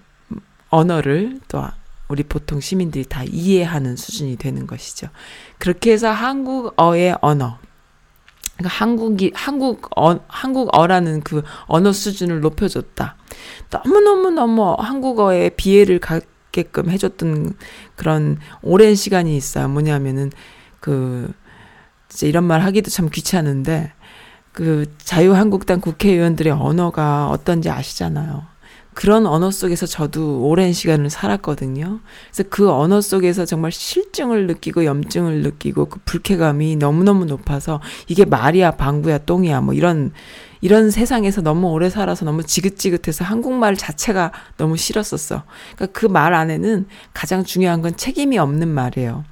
[0.69, 1.65] 언어를 또
[2.07, 5.09] 우리 보통 시민들이 다 이해하는 수준이 되는 것이죠.
[5.57, 7.59] 그렇게 해서 한국어의 언어,
[8.59, 13.15] 그러니까 한국이 한국 어 한국어라는 그 언어 수준을 높여줬다.
[13.69, 17.53] 너무 너무 너무 한국어에 비애를 갖게끔 해줬던
[17.95, 19.69] 그런 오랜 시간이 있어요.
[19.69, 20.29] 뭐냐면은
[20.81, 21.31] 그
[22.09, 23.93] 진짜 이런 말 하기도 참 귀찮은데
[24.51, 28.43] 그 자유한국당 국회의원들의 언어가 어떤지 아시잖아요.
[28.99, 32.01] 그런 언어 속에서 저도 오랜 시간을 살았거든요.
[32.33, 38.71] 그래서 그 언어 속에서 정말 실증을 느끼고 염증을 느끼고 그 불쾌감이 너무너무 높아서 이게 말이야,
[38.71, 40.11] 방구야, 똥이야, 뭐 이런,
[40.59, 45.43] 이런 세상에서 너무 오래 살아서 너무 지긋지긋해서 한국말 자체가 너무 싫었었어.
[45.77, 49.23] 그러니까 그 말 안에는 가장 중요한 건 책임이 없는 말이에요.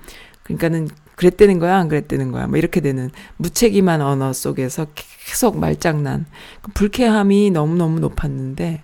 [0.43, 2.47] 그러니까는 그랬다는 거야, 안 그랬다는 거야.
[2.47, 4.87] 뭐 이렇게 되는 무책임한 언어 속에서
[5.25, 6.25] 계속 말장난.
[6.61, 8.83] 그 불쾌함이 너무너무 높았는데,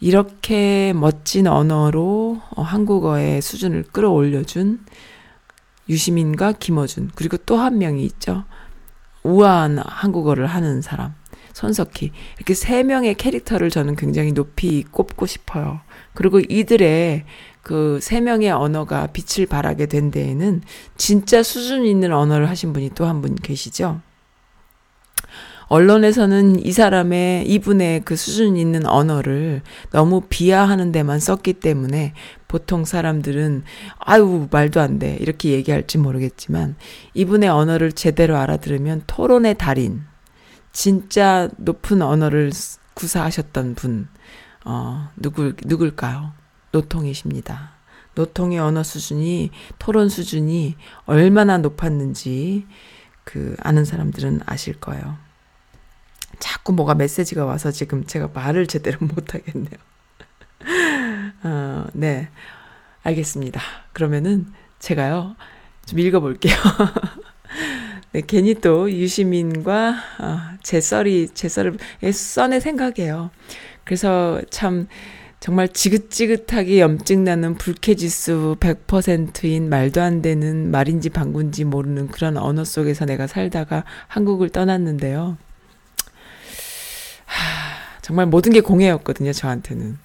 [0.00, 4.84] 이렇게 멋진 언어로 어, 한국어의 수준을 끌어올려준
[5.88, 8.44] 유시민과 김어준, 그리고 또 한 명이 있죠.
[9.22, 11.14] 우아한 한국어를 하는 사람.
[11.52, 12.12] 손석희.
[12.36, 15.80] 이렇게 세 명의 캐릭터를 저는 굉장히 높이 꼽고 싶어요.
[16.14, 17.24] 그리고 이들의
[17.62, 20.62] 그 세 명의 언어가 빛을 발하게 된 데에는
[20.96, 24.00] 진짜 수준 있는 언어를 하신 분이 또 한 분 계시죠.
[25.70, 32.12] 언론에서는 이 사람의 이분의 그 수준 있는 언어를 너무 비하하는 데만 썼기 때문에
[32.48, 33.62] 보통 사람들은
[33.98, 36.74] 아유 말도 안 돼 이렇게 얘기할지 모르겠지만
[37.14, 40.02] 이분의 언어를 제대로 알아들으면 토론의 달인
[40.72, 42.50] 진짜 높은 언어를
[42.94, 44.08] 구사하셨던 분
[44.64, 46.32] 어, 누굴 누굴까요?
[46.72, 47.74] 노통이십니다.
[48.16, 52.66] 노통의 언어 수준이 토론 수준이 얼마나 높았는지
[53.22, 55.29] 그 아는 사람들은 아실 거예요.
[56.40, 59.78] 자꾸 뭐가 메시지가 와서 지금 제가 말을 제대로 못 하겠네요.
[61.44, 62.28] 어, 네.
[63.02, 63.60] 알겠습니다.
[63.92, 64.46] 그러면은
[64.78, 65.36] 제가요,
[65.86, 66.54] 좀 읽어볼게요.
[68.12, 71.78] 네, 괜히 또 유시민과 어, 제 썰이, 제 썰을,
[72.12, 73.30] 썬의 생각이에요.
[73.84, 74.88] 그래서 참,
[75.38, 83.06] 정말 지긋지긋하게 염증 나는 불쾌지수 100%인 말도 안 되는 말인지 방군지 모르는 그런 언어 속에서
[83.06, 85.38] 내가 살다가 한국을 떠났는데요.
[87.30, 89.98] 하, 정말 모든 게 공해였거든요, 저한테는.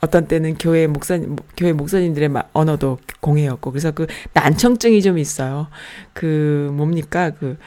[0.00, 5.66] 어떤 때는 교회 목사님, 교회 목사님들의 언어도 공해였고, 그래서 그 난청증이 좀 있어요.
[6.12, 7.58] 그, 뭡니까, 그,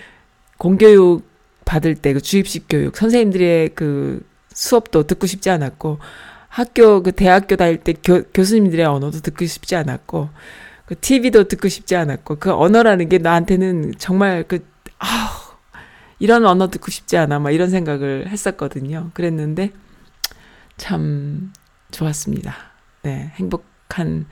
[0.57, 1.29] 공교육
[1.65, 5.99] 받을 때, 그 주입식 교육, 선생님들의 그 수업도 듣고 싶지 않았고,
[6.47, 10.29] 학교, 그 대학교 다닐 때 교, 교수님들의 언어도 듣고 싶지 않았고,
[10.85, 14.65] 그 TV도 듣고 싶지 않았고, 그 언어라는 게 나한테는 정말 그,
[14.99, 15.40] 아우,
[16.21, 17.39] 이런 언어 듣고 싶지 않아.
[17.39, 19.09] 막 이런 생각을 했었거든요.
[19.15, 19.71] 그랬는데
[20.77, 21.51] 참
[21.89, 22.55] 좋았습니다.
[23.01, 24.27] 네, 행복한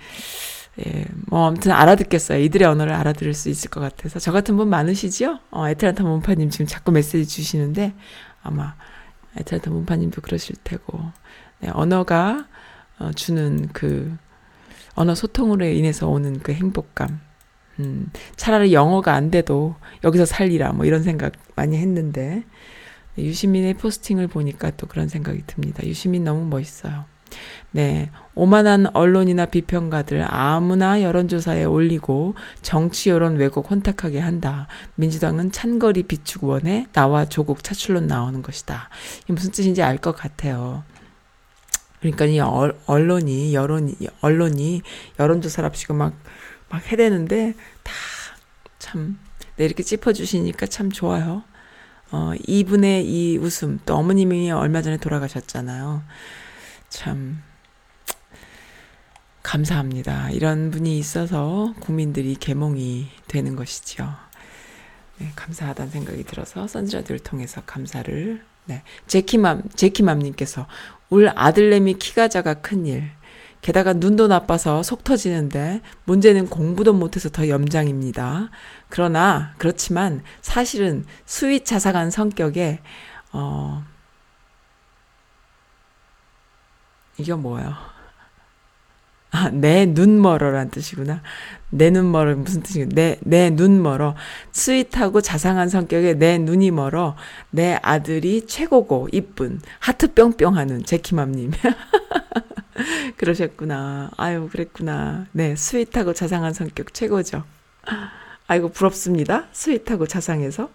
[0.86, 2.42] 예, 뭐 아무튼 알아듣겠어요.
[2.42, 5.40] 이들의 언어를 알아들을 수 있을 것 같아서 저 같은 분 많으시죠?
[5.50, 7.96] 어, 에트란타 문파님 지금 자꾸 메시지 주시는데
[8.44, 8.76] 아마
[9.38, 11.00] 에트란타 문파님도 그러실 테고
[11.60, 12.48] 네, 언어가
[13.00, 14.16] 어, 주는 그
[14.94, 17.20] 언어 소통으로 인해서 오는 그 행복감
[17.80, 22.44] 음, 차라리 영어가 안 돼도 여기서 살리라 뭐 이런 생각 많이 했는데
[23.18, 25.84] 유시민의 포스팅을 보니까 또 그런 생각이 듭니다.
[25.86, 27.06] 유시민 너무 멋있어요.
[27.72, 28.10] 네.
[28.34, 34.68] 오만한 언론이나 비평가들 아무나 여론조사에 올리고 정치 여론 왜곡 혼탁하게 한다.
[34.96, 38.90] 민주당은 찬거리 비축원에 나와 조국 차출론 나오는 것이다.
[39.24, 40.84] 이게 무슨 뜻인지 알 것 같아요.
[42.00, 44.82] 그러니까 이 언론이 여론이 언론이
[45.20, 46.14] 여론조사랍시고 막
[46.70, 47.54] 막 해대는데
[47.84, 47.94] 다
[48.78, 49.20] 참,
[49.58, 51.44] 네, 이렇게 짚어주시니까 참 좋아요.
[52.12, 56.02] 어, 이분의 이 웃음, 또 어머님이 얼마 전에 돌아가셨잖아요.
[56.90, 57.44] 참,
[59.44, 60.32] 감사합니다.
[60.32, 64.10] 이런 분이 있어서 국민들이 개몽이 되는 것이죠.
[65.18, 68.84] 네, 감사하다는 생각이 들어서 선지라디오를 통해서 감사를, 네.
[69.08, 70.68] 제키맘, 제키맘님께서
[71.10, 73.12] 울 아들내미 키가 작아 큰일.
[73.62, 78.50] 게다가 눈도 나빠서 속 터지는데 문제는 공부도 못해서 더 염장입니다.
[78.90, 82.80] 그러나 그렇지만 사실은 수위 자상한 성격에
[83.34, 83.84] 어
[87.18, 87.76] 이게 뭐예요?
[89.32, 91.22] 아, 내 눈 멀어란 뜻이구나.
[91.70, 92.88] 내 눈 멀어 무슨 뜻이냐?
[92.96, 94.16] 내 내 눈 멀어.
[94.54, 97.16] sweet하고 자상한 성격에 내 눈이 멀어.
[97.52, 101.52] 내 아들이 최고고 이쁜 하트 뿅뿅하는 제키맘님.
[103.18, 104.12] 그러셨구나.
[104.18, 105.28] 아유, 그랬구나.
[105.32, 107.44] 네, sweet하고 자상한 성격 최고죠.
[108.48, 109.48] 아이고, 부럽습니다.
[109.52, 110.70] sweet하고 자상해서.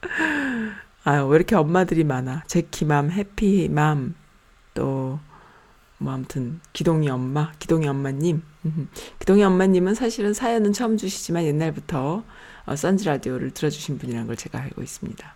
[1.04, 2.44] 아유, 왜 이렇게 엄마들이 많아.
[2.46, 4.14] 제키맘, 해피맘,
[4.74, 5.18] 또,
[5.98, 8.42] 뭐, 아무튼, 기동이 엄마, 기동이 엄마님.
[9.18, 12.24] 기동이 엄마님은 사실은 사연은 처음 주시지만 옛날부터
[12.66, 15.34] 어, 선즈 라디오를 들어주신 분이라는 걸 제가 알고 있습니다.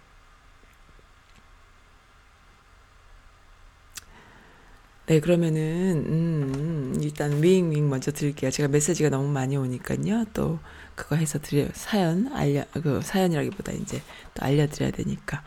[5.07, 8.51] 네, 그러면은, 음, 음, 일단 윙윙 먼저 드릴게요.
[8.51, 10.25] 제가 메시지가 너무 많이 오니까요.
[10.33, 10.59] 또,
[10.95, 14.01] 그거 해서 드려, 사연, 알려, 그, 사연이라기보다 이제
[14.33, 15.43] 또 알려드려야 되니까.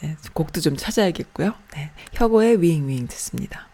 [0.00, 1.54] 네, 곡도 좀 찾아야겠고요.
[1.74, 3.68] 네, 혁오의 윙윙 듣습니다.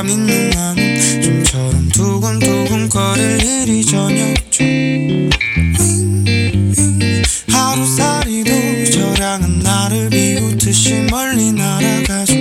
[0.00, 4.64] 거라 믿는 나는 좀처럼 두근두근 거릴 일이 저녁죠.
[4.64, 5.30] 윙윙
[7.48, 12.34] 하루살이도 저량은 나를 비웃듯이 멀리 날아가죠.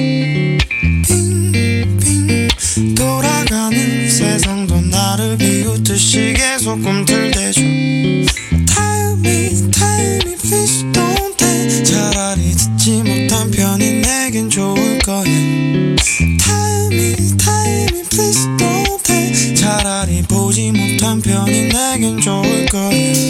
[1.03, 2.47] 빙빙
[2.95, 7.61] 돌아가는 세상도 나를 비웃듯이 계속 꿈틀대죠.
[7.61, 15.25] Tell me, tell me, please don't tell 차라리 듣지 못한 편이 내겐 좋을 거야
[18.19, 23.28] please don't tell 차라리 보지 못한 편이 내겐 좋을 거야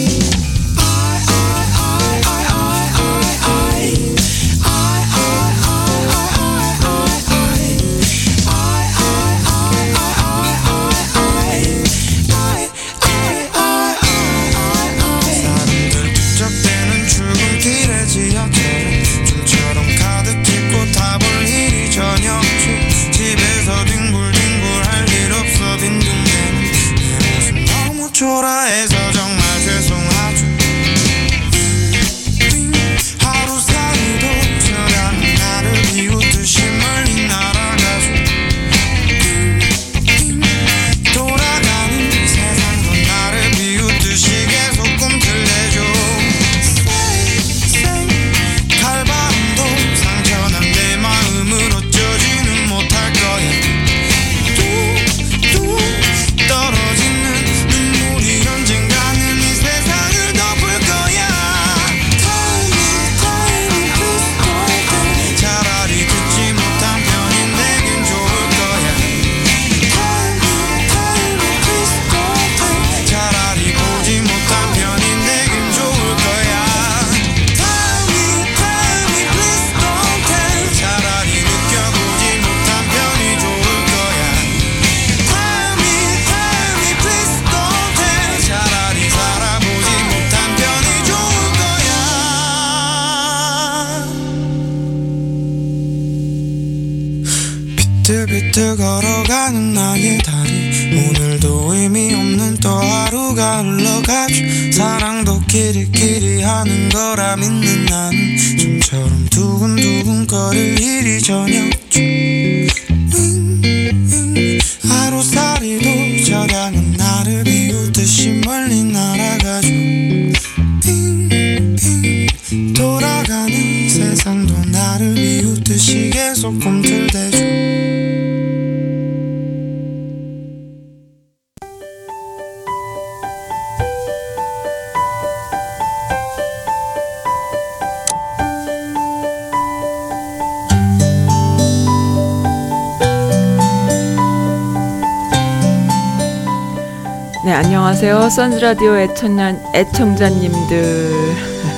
[148.30, 151.10] 선즈라디오 애청자, 애청자 님들.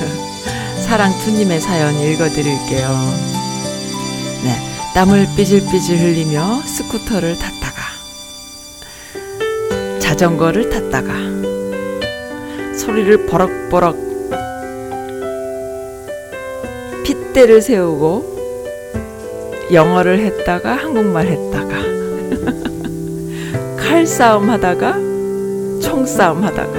[0.84, 2.88] 사랑투님의 사연 읽어드릴게요.
[4.44, 4.54] 네,
[4.94, 7.82] 땀을 삐질삐질 흘리며 스쿠터를 탔다가,
[9.98, 11.14] 자전거를 탔다가,
[12.76, 13.96] 소리를 버럭버럭
[17.06, 18.30] 핏대를 세우고,
[19.72, 21.76] 영어를 했다가, 한국말 했다가,
[23.80, 25.11] 칼싸움 하다가,
[25.82, 26.72] 총싸움 하다가.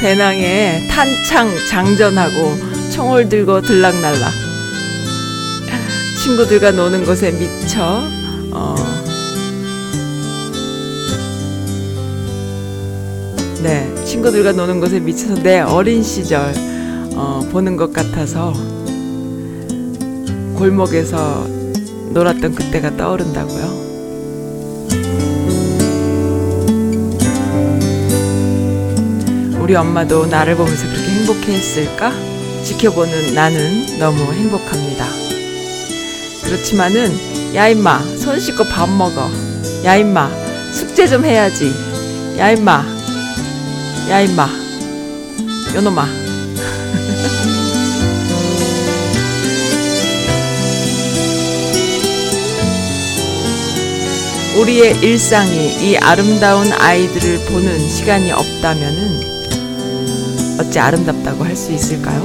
[0.00, 2.56] 배낭에 탄창 장전하고
[2.92, 4.46] 총을 들고 들락날락.
[6.26, 8.02] 친구들과 노는 것에 미쳐
[8.50, 8.74] 어,
[13.62, 16.52] 네 친구들과 노는 것에 미쳐서 내 어린 시절
[17.14, 18.52] 어, 보는 것 같아서
[20.56, 21.55] 골목에서
[22.16, 23.84] 놀았던 그때가 떠오른다고요.
[29.60, 32.12] 우리 엄마도 나를 보면서 그렇게 행복해 했을까?
[32.64, 35.04] 지켜보는 나는 너무 행복합니다.
[36.44, 39.30] 그렇지만은, 야, 임마, 손 씻고 밥 먹어.
[39.84, 40.30] 야, 임마,
[40.72, 41.70] 숙제 좀 해야지.
[42.38, 42.82] 야, 임마,
[44.08, 44.48] 야, 임마,
[45.74, 46.25] 요놈아.
[54.58, 59.20] 우리의 일상이 이 아름다운 아이들을 보는 시간이 없다면은
[60.60, 62.20] 어찌 아름답다고 할 수 있을까요?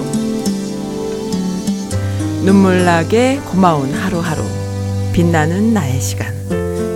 [2.43, 4.43] 눈물나게 고마운 하루하루
[5.13, 6.33] 빛나는 나의 시간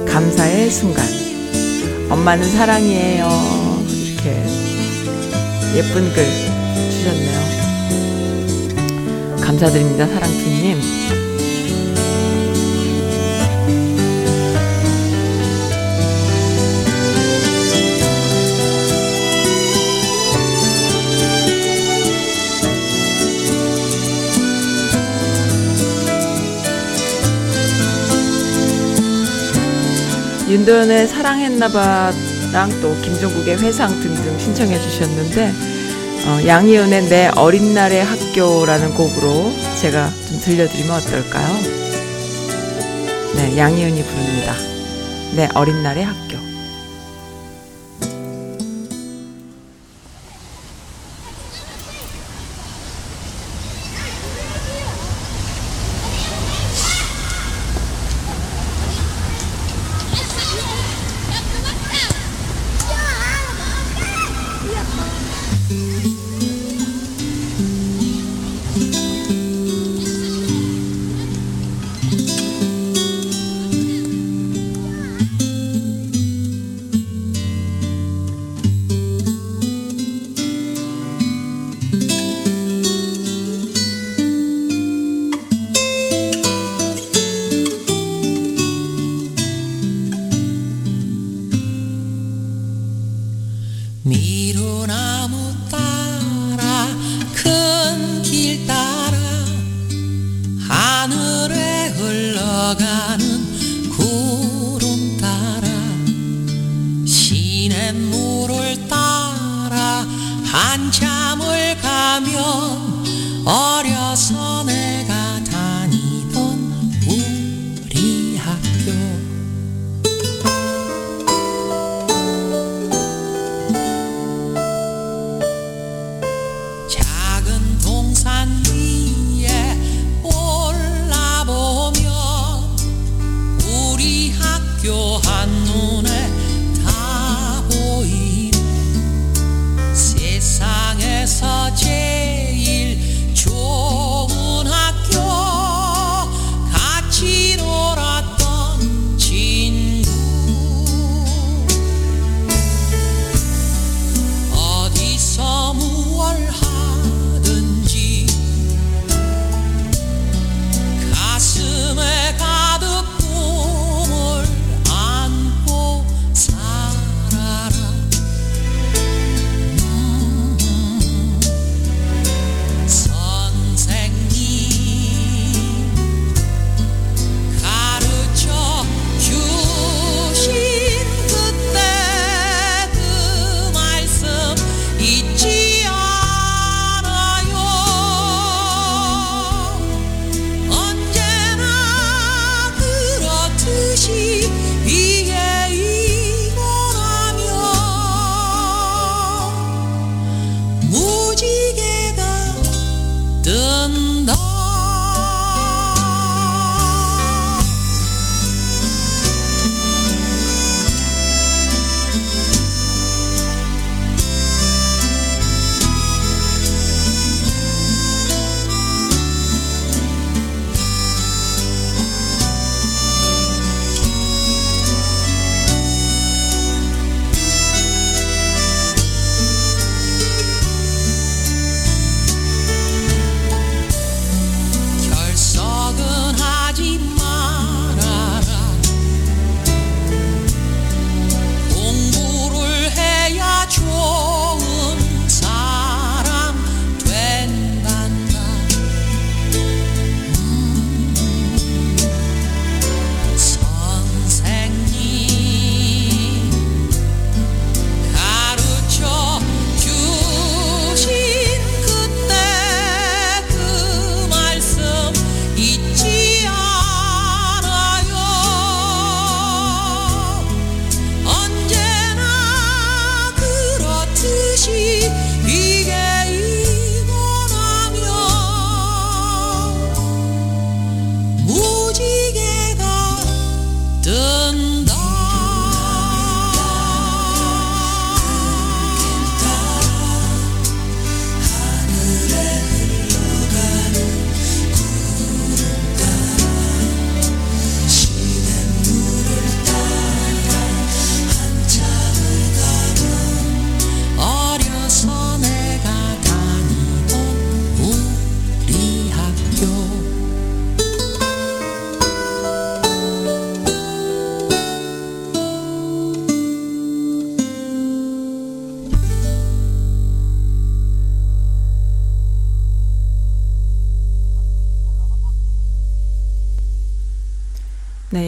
[0.07, 1.05] 감사의 순간.
[2.09, 3.27] 엄마는 사랑이에요.
[3.89, 4.29] 이렇게
[5.75, 6.25] 예쁜 글
[6.91, 7.55] 주셨네요.
[9.41, 10.79] 감사드립니다 사랑팀님
[30.55, 35.51] 윤도현의 사랑했나봐랑 또 김종국의 회상 등등 신청해 주셨는데
[36.27, 39.51] 어, 양희은의 내 어린 날의 학교라는 곡으로
[39.81, 41.47] 제가 좀 들려드리면 어떨까요?
[43.35, 44.53] 네, 양희은이 부릅니다.
[45.35, 46.37] 내 어린 날의 학교.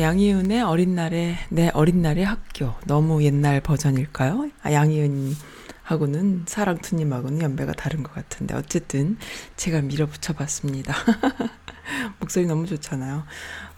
[0.07, 4.49] 양희은의 어린 날의 내 어린 날의 학교 너무 옛날 버전일까요?
[4.63, 5.35] 아, 양희은
[5.83, 9.17] 하고는 사랑투님하고는 연배가 다른 것 같은데 어쨌든
[9.57, 10.93] 제가 밀어붙여봤습니다.
[12.19, 13.25] 목소리 너무 좋잖아요.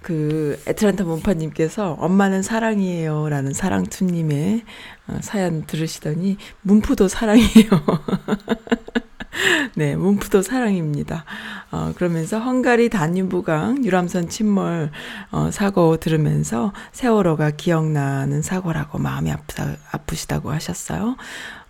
[0.04, 4.64] 그 애틀란타 문파님께서 엄마는 사랑이에요라는 사랑투님의
[5.08, 7.70] 어, 사연 들으시더니 문푸도 사랑이에요.
[9.76, 11.26] 네, 문푸도 사랑입니다.
[11.72, 14.92] 어, 그러면서 헝가리 단유부강 유람선 침몰
[15.32, 21.16] 어, 사고 들으면서 세월호가 기억나는 사고라고 마음이 아프다, 아프시다고 하셨어요.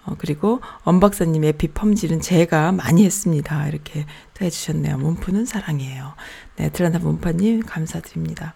[0.06, 3.68] 어, 그리고 엄 박사님 에피 펌질은 제가 많이 했습니다.
[3.68, 4.98] 이렇게 또 해주셨네요.
[4.98, 6.14] 문푸는 사랑이에요.
[6.56, 8.56] 네, 트란타 문파님 감사드립니다.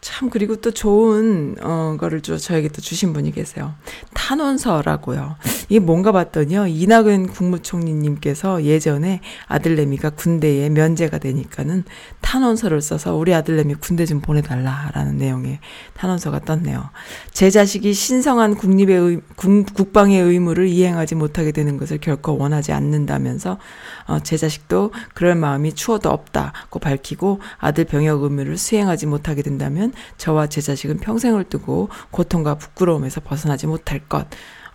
[0.00, 3.74] 참 그리고 또 좋은 어 거를 또 저에게 또 주신 분이 계세요.
[4.14, 5.36] 탄원서라고요.
[5.68, 6.66] 이게 뭔가 봤더니요.
[6.66, 11.84] 이낙연 국무총리님께서 예전에 아들내미가 군대에 면제가 되니까는
[12.22, 15.60] 탄원서를 써서 우리 아들내미 군대 좀 보내달라라는 내용의
[15.94, 16.90] 탄원서가 떴네요.
[17.32, 23.58] 제 자식이 신성한 국립의 의, 국, 국방의 의무를 이행하지 못하게 되는 것을 결코 원하지 않는다면서
[24.06, 30.48] 어, 제 자식도 그럴 마음이 추워도 없다고 밝히고 아들 병역 의무를 수행하지 못하게 된다면 저와
[30.48, 34.26] 제 자식은 평생을 두고 고통과 부끄러움에서 벗어나지 못할 것.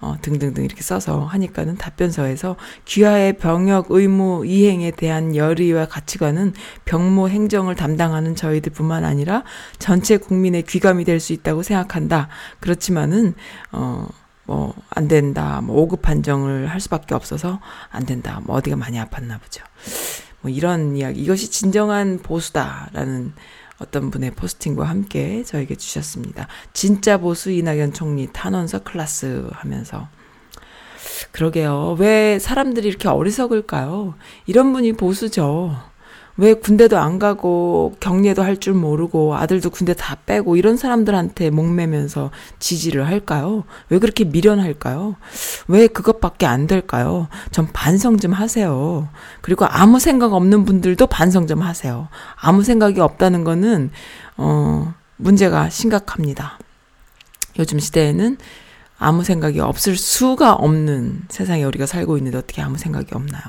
[0.02, 6.54] 어, 등등등 이렇게 써서 하니까는 답변서에서 귀하의 병역 의무 이행에 대한 열의와 가치관은
[6.84, 9.44] 병모 행정을 담당하는 저희들 뿐만 아니라
[9.80, 12.28] 전체 국민의 귀감이 될 수 있다고 생각한다.
[12.60, 13.34] 그렇지만은,
[13.72, 14.08] 어,
[14.44, 15.62] 뭐, 안 된다.
[15.64, 18.42] 뭐, 5급 판정을 할 수밖에 없어서 안 된다.
[18.44, 19.64] 뭐, 어디가 많이 아팠나 보죠.
[20.42, 21.22] 뭐, 이런 이야기.
[21.22, 23.34] 이것이 진정한 보수다라는
[23.78, 26.48] 어떤 분의 포스팅과 함께 저에게 주셨습니다.
[26.74, 30.08] 진짜 보수 이낙연 총리 탄원서 클라스 하면서.
[31.32, 31.96] 그러게요.
[32.00, 34.16] 왜 사람들이 이렇게 어리석을까요?
[34.46, 35.76] 이런 분이 보수죠.
[36.38, 42.32] 왜 군대도 안 가고 격리도 할 줄 모르고 아들도 군대 다 빼고 이런 사람들한테 목매면서
[42.60, 43.64] 지지를 할까요?
[43.90, 45.16] 왜 그렇게 미련할까요?
[45.68, 47.28] 왜 그것밖에 안 될까요?
[47.52, 49.08] 좀 반성 좀 하세요.
[49.42, 52.08] 그리고 아무 생각 없는 분들도 반성 좀 하세요.
[52.36, 53.92] 아무 생각이 없다는 거는
[54.38, 56.60] 어 문제가 심각합니다.
[57.60, 58.38] 요즘 시대에는
[58.98, 63.44] 아무 생각이 없을 수가 없는 세상에 우리가 살고 있는데 어떻게 아무 생각이 없나요?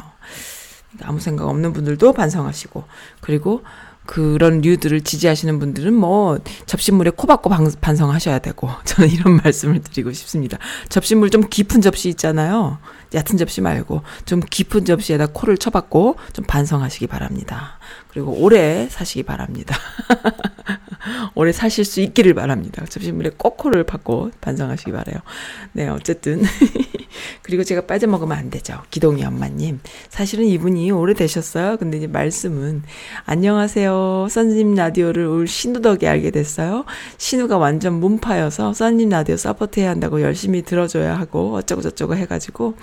[1.03, 2.85] 아무 생각 없는 분들도 반성하시고
[3.21, 3.63] 그리고
[4.07, 10.13] 그런 류들을 지지하시는 분들은 뭐 접시물에 코 박고 방, 반성하셔야 되고 저는 이런 말씀을 드리고
[10.13, 10.59] 싶습니다.
[10.89, 12.79] 접시물 좀 깊은 접시 있잖아요.
[13.15, 17.79] 얕은 접시 말고 좀 깊은 접시에다 코를 쳐박고 좀 반성하시기 바랍니다.
[18.09, 19.77] 그리고 오래 사시기 바랍니다.
[21.35, 22.85] 오래 사실 수 있기를 바랍니다.
[22.89, 25.19] 접시물에 꼭 코를 박고 반성하시기 바래요.
[25.73, 26.43] 네, 어쨌든
[27.43, 28.83] 그리고 제가 빠져먹으면 안 되죠.
[28.91, 29.81] 기동이 엄마님.
[30.09, 31.77] 사실은 이분이 오래되셨어요.
[31.77, 32.83] 근데 이제 말씀은
[33.25, 34.29] 안녕하세요.
[34.31, 36.85] 선님 라디오를 올 신우 덕에 알게 됐어요.
[37.19, 42.75] 신우가 완전 문파여서 선님 라디오 서포트해야 한다고 열심히 들어줘야 하고 어쩌고 저쩌고 해가지고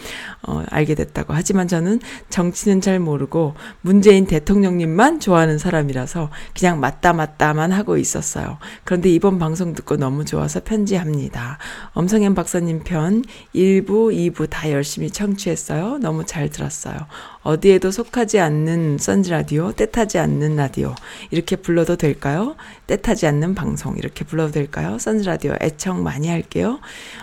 [0.43, 1.33] 어, 알게 됐다고.
[1.33, 1.99] 하지만 저는
[2.29, 8.57] 정치는 잘 모르고 문재인 대통령님만 좋아하는 사람이라서 그냥 맞다 맞다만 하고 있 었어요.
[8.83, 11.57] 그런데 이번 방송 듣고 너무 좋아서 편지합니다.
[11.93, 15.97] 엄성현 박사님 편 1부, 2부 다 열심히 청취했어요.
[15.99, 16.97] 너무 잘 들었어요.
[17.41, 20.95] 어디에도 속하지 않는 선즈 라디오, 때타지 않는 라디오.
[21.29, 22.55] 이렇게 불러도 될까요?
[22.87, 23.97] 때타지 않는 방송.
[23.97, 24.97] 이렇게 불러도 될까요?
[24.97, 26.79] 선즈 라디오 애청 많이 할게요.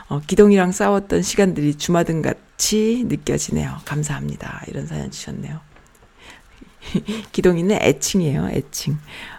[0.09, 3.79] 어, 기동이랑 싸웠던 시간들이 주마등 같이 느껴지네요.
[3.85, 4.63] 감사합니다.
[4.69, 5.61] 이런 사연 주셨네요.
[7.33, 8.99] 기동이는 애칭이에요, 애칭.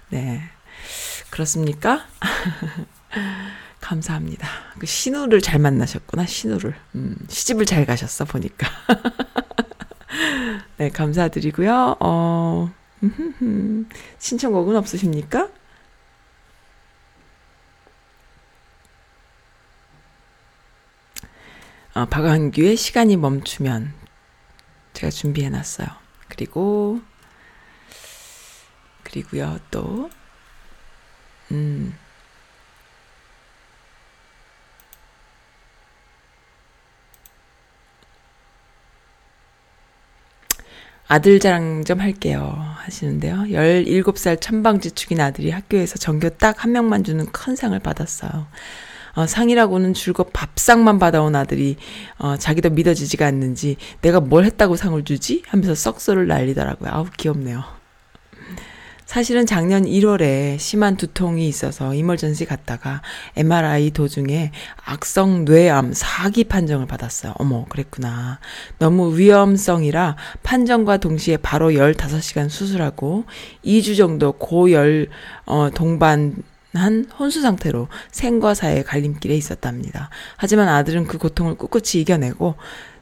[0.10, 0.42] 네.
[1.32, 2.06] 그렇습니까?
[3.82, 4.48] 감사합니다.
[4.78, 6.76] 그 신우를 잘 만나셨구나, 신우를.
[6.96, 8.68] 음, 시집을 잘 가셨어, 보니까.
[10.78, 11.98] 네, 감사드리고요.
[12.00, 12.72] 어,
[14.20, 15.50] 신청곡은 없으십니까?
[21.94, 23.94] 어, 박완규의 시간이 멈추면
[24.94, 25.88] 제가 준비해 놨어요.
[26.30, 27.02] 그리고
[29.04, 30.10] 그리고요, 또,
[31.52, 31.94] 음,
[41.08, 42.58] 아들 자랑 좀 할게요.
[42.78, 43.36] 하시는데요.
[43.50, 48.48] 17살 천방지축인 아들이 학교에서 전교 딱 한 명만 주는 큰 상을 받았어요.
[49.16, 51.76] 어, 상이라고는 줄곧 밥상만 받아온 아들이
[52.18, 55.44] 어, 자기도 믿어지지가 않는지 내가 뭘 했다고 상을 주지?
[55.48, 56.90] 하면서 썩소를 날리더라고요.
[56.94, 57.81] 아우 귀엽네요.
[59.12, 63.02] 사실은 작년 1월에 심한 두통이 있어서 이멀전시 갔다가
[63.36, 64.54] MRI 도중에
[64.86, 67.34] 악성 뇌암 4기 판정을 받았어요.
[67.36, 68.40] 어머, 그랬구나.
[68.80, 73.26] 너무 위험성이라 판정과 동시에 바로 15시간 수술하고
[73.66, 75.10] 2주 정도 고열
[75.46, 76.38] 어 동반
[76.74, 80.10] 한 혼수 상태로 생과 사의 갈림길에 있었답니다.
[80.38, 82.56] 하지만 아들은 그 고통을 꿋꿋이 이겨내고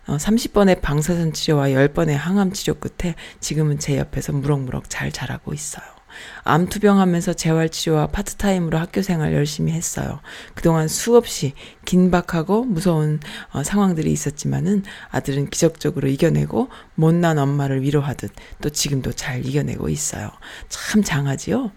[0.08, 5.99] 어, 30번의 방사선 치료와 10번의 항암 치료 끝에 지금은 제 옆에서 무럭무럭 잘 자라고 있어요.
[6.44, 10.20] 암 투병하면서 재활치료와 파트타임으로 학교 생활 열심히 했어요.
[10.54, 11.54] 그동안 수없이
[11.86, 13.20] 긴박하고 무서운
[13.52, 20.30] 어, 상황들이 있었지만은 아들은 기적적으로 이겨내고 못난 엄마를 위로하듯 또 지금도 잘 이겨내고 있어요.
[20.70, 21.72] 참 장하지요?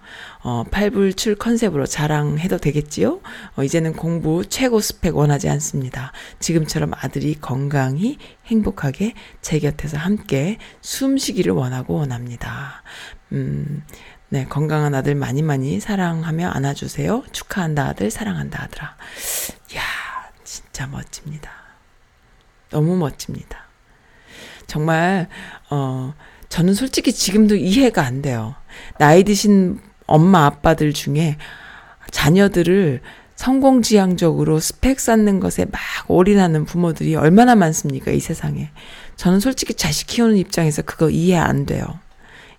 [0.44, 3.20] 어, 팔불출 컨셉으로 자랑해도 되겠지요?
[3.56, 6.12] 어, 이제는 공부 최고 스펙 원하지 않습니다.
[6.40, 12.82] 지금처럼 아들이 건강히 행복하게 제 곁에서 함께 숨쉬기를 원하고 원합니다.
[13.32, 13.82] 음,
[14.32, 17.24] 네, 건강한 아들 많이 많이 사랑하며 안아주세요.
[17.32, 18.96] 축하한다 아들, 사랑한다 아들아.
[19.76, 19.82] 야
[20.42, 21.50] 진짜 멋집니다.
[22.70, 23.66] 너무 멋집니다.
[24.66, 25.28] 정말,
[25.68, 26.14] 어,
[26.48, 28.54] 저는 솔직히 지금도 이해가 안 돼요.
[28.98, 31.36] 나이 드신 엄마, 아빠들 중에
[32.10, 33.02] 자녀들을
[33.36, 35.78] 성공지향적으로 스펙 쌓는 것에 막
[36.08, 38.70] 올인하는 부모들이 얼마나 많습니까, 이 세상에.
[39.16, 41.84] 저는 솔직히 자식 키우는 입장에서 그거 이해 안 돼요.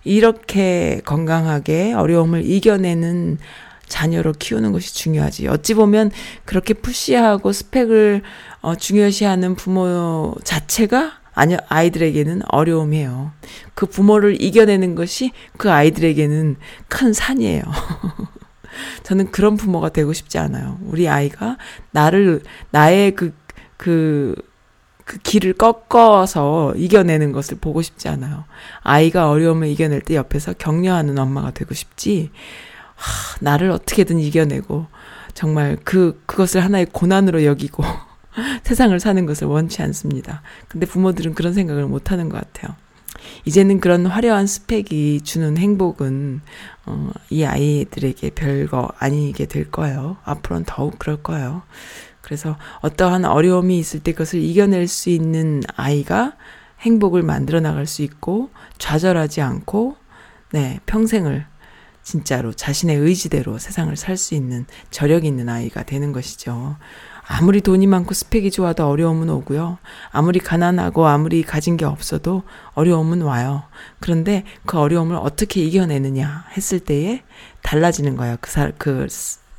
[0.04, 3.38] 이렇게 건강하게 어려움을 이겨내는
[3.86, 5.48] 자녀로 키우는 것이 중요하지.
[5.48, 6.10] 어찌 보면
[6.44, 8.22] 그렇게 푸시하고 스펙을
[8.60, 13.32] 어, 중요시하는 부모 자체가 아니 아이들에게는 어려움이에요.
[13.74, 16.56] 그 부모를 이겨내는 것이 그 아이들에게는
[16.88, 17.62] 큰 산이에요.
[19.02, 20.78] 저는 그런 부모가 되고 싶지 않아요.
[20.82, 21.58] 우리 아이가
[21.90, 23.34] 나를 나의 그
[23.76, 24.34] 그
[25.04, 28.44] 그, 그 길을 꺾어서 이겨내는 것을 보고 싶지 않아요.
[28.82, 32.30] 아이가 어려움을 이겨낼 때 옆에서 격려하는 엄마가 되고 싶지.
[32.94, 34.86] 하, 나를 어떻게든 이겨내고
[35.34, 37.82] 정말 그 그것을 하나의 고난으로 여기고
[38.64, 40.42] 세상을 사는 것을 원치 않습니다.
[40.68, 42.74] 근데 부모들은 그런 생각을 못 하는 것 같아요.
[43.46, 46.40] 이제는 그런 화려한 스펙이 주는 행복은
[46.86, 50.18] 어, 이 아이들에게 별거 아니게 될 거예요.
[50.24, 51.62] 앞으로는 더욱 그럴 거예요.
[52.24, 56.32] 그래서 어떠한 어려움이 있을 때 그것을 이겨낼 수 있는 아이가
[56.80, 58.48] 행복을 만들어 나갈 수 있고
[58.78, 59.96] 좌절하지 않고
[60.52, 61.46] 네, 평생을
[62.02, 66.76] 진짜로 자신의 의지대로 세상을 살 수 있는 저력 있는 아이가 되는 것이죠.
[67.26, 69.78] 아무리 돈이 많고 스펙이 좋아도 어려움은 오고요.
[70.10, 72.42] 아무리 가난하고 아무리 가진 게 없어도
[72.74, 73.64] 어려움은 와요.
[74.00, 77.22] 그런데 그 어려움을 어떻게 이겨내느냐 했을 때에
[77.62, 78.36] 달라지는 거예요.
[78.40, 79.06] 그 사, 그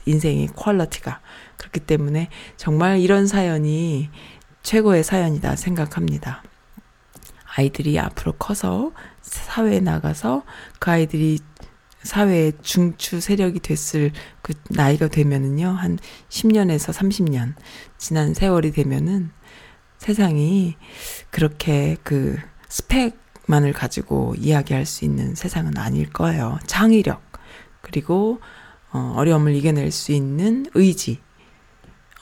[0.05, 1.20] 인생의 퀄러티가.
[1.76, 4.09] 그렇기 때문에 정말 이런 사연이
[4.63, 6.41] 최고의 사연이다 생각합니다.
[7.57, 10.43] 아이들이 앞으로 커서 사회에 나가서
[10.80, 11.39] 그 아이들이
[12.01, 14.11] 사회의 중추 세력이 됐을
[14.41, 15.97] 그 나이가 되면은요, 한
[16.30, 17.55] 10년에서 30년
[17.97, 19.32] 지난 세월이 되면은
[19.97, 20.78] 세상이
[21.32, 22.38] 그렇게 그
[22.69, 26.59] 스펙만을 가지고 이야기할 수 있는 세상은 아닐 거예요.
[26.67, 27.23] 창의력,
[27.82, 28.39] 그리고
[28.91, 31.19] 어, 어려움을 이겨낼 수 있는 의지,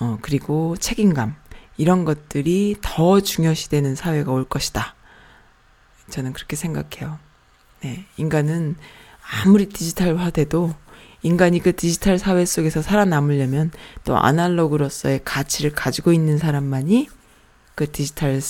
[0.03, 1.33] 어, 그리고 책임감,
[1.77, 4.95] 이런 것들이 더 중요시되는 사회가 올 것이다.
[6.09, 7.19] 저는 그렇게 생각해요.
[7.81, 8.75] 네, 인간은
[9.45, 10.75] 아무리 디지털화돼도
[11.21, 13.71] 인간이 그 디지털 사회 속에서 살아남으려면
[14.03, 17.07] 또 아날로그로서의 가치를 가지고 있는 사람만이
[17.75, 18.41] 그 디지털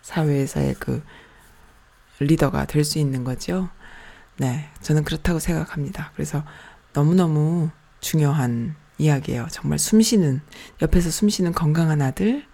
[0.00, 1.02] 사회에서의 그
[2.20, 3.68] 리더가 될 수 있는 거죠.
[4.38, 6.10] 네, 저는 그렇다고 생각합니다.
[6.14, 6.42] 그래서
[6.94, 9.48] 너무너무 중요한 이야기예요.
[9.50, 10.40] 정말 숨쉬는,
[10.80, 12.44] 옆에서 숨쉬는 건강한 아들,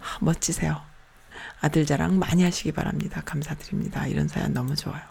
[0.00, 0.80] 아, 멋지세요.
[1.60, 3.22] 아들 자랑 많이 하시기 바랍니다.
[3.24, 4.06] 감사드립니다.
[4.06, 5.02] 이런 사연 너무 좋아요.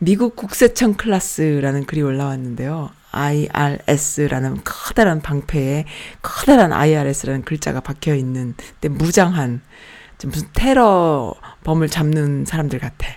[0.00, 2.90] 미국 국세청 클라스라는 글이 올라왔는데요.
[3.10, 5.86] IRS라는 커다란 방패에
[6.22, 9.62] 커다란 IRS라는 글자가 박혀 있는 데 무장한
[10.24, 13.08] 무슨 테러범을 잡는 사람들 같아.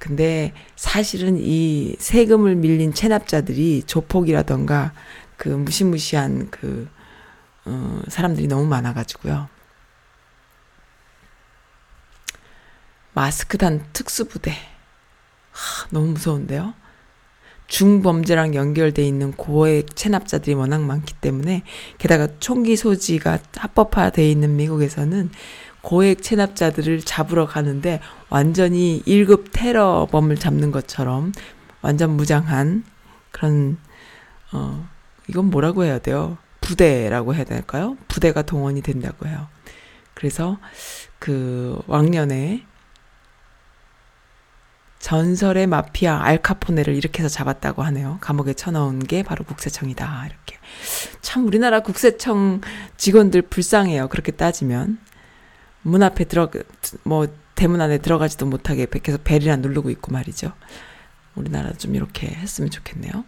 [0.00, 4.94] 근데 사실은 이 세금을 밀린 체납자들이 조폭이라던가
[5.36, 6.88] 그 무시무시한 그
[7.66, 9.48] 어, 사람들이 너무 많아가지고요.
[13.12, 14.52] 마스크 단 특수부대.
[15.52, 16.72] 하, 너무 무서운데요?
[17.66, 21.62] 중범죄랑 연결돼 있는 고액 체납자들이 워낙 많기 때문에
[21.98, 25.30] 게다가 총기 소지가 합법화돼 있는 미국에서는
[25.82, 31.32] 고액 체납자들을 잡으러 가는데 완전히 1급 테러범을 잡는 것처럼
[31.80, 32.84] 완전 무장한
[33.30, 33.78] 그런
[34.52, 34.86] 어
[35.28, 36.36] 이건 뭐라고 해야 돼요?
[36.60, 37.96] 부대라고 해야 될까요?
[38.08, 39.48] 부대가 동원이 된다고 해요.
[40.14, 40.58] 그래서
[41.18, 42.64] 그 왕년에
[44.98, 48.18] 전설의 마피아 알카포네를 이렇게 해서 잡았다고 하네요.
[48.20, 50.26] 감옥에 쳐넣은 게 바로 국세청이다.
[50.26, 50.58] 이렇게.
[51.22, 52.60] 참 우리나라 국세청
[52.98, 54.08] 직원들 불쌍해요.
[54.08, 54.98] 그렇게 따지면.
[55.82, 56.50] 문 앞에 들어,
[57.04, 60.52] 뭐, 대문 안에 들어가지도 못하게 계속 벨이나 누르고 있고 말이죠.
[61.34, 63.24] 우리나라 좀 이렇게 했으면 좋겠네요.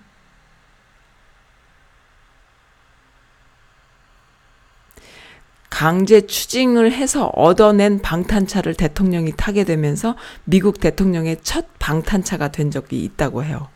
[5.69, 13.43] 강제 추징을 해서 얻어낸 방탄차를 대통령이 타게 되면서 미국 대통령의 첫 방탄차가 된 적이 있다고
[13.43, 13.69] 해요.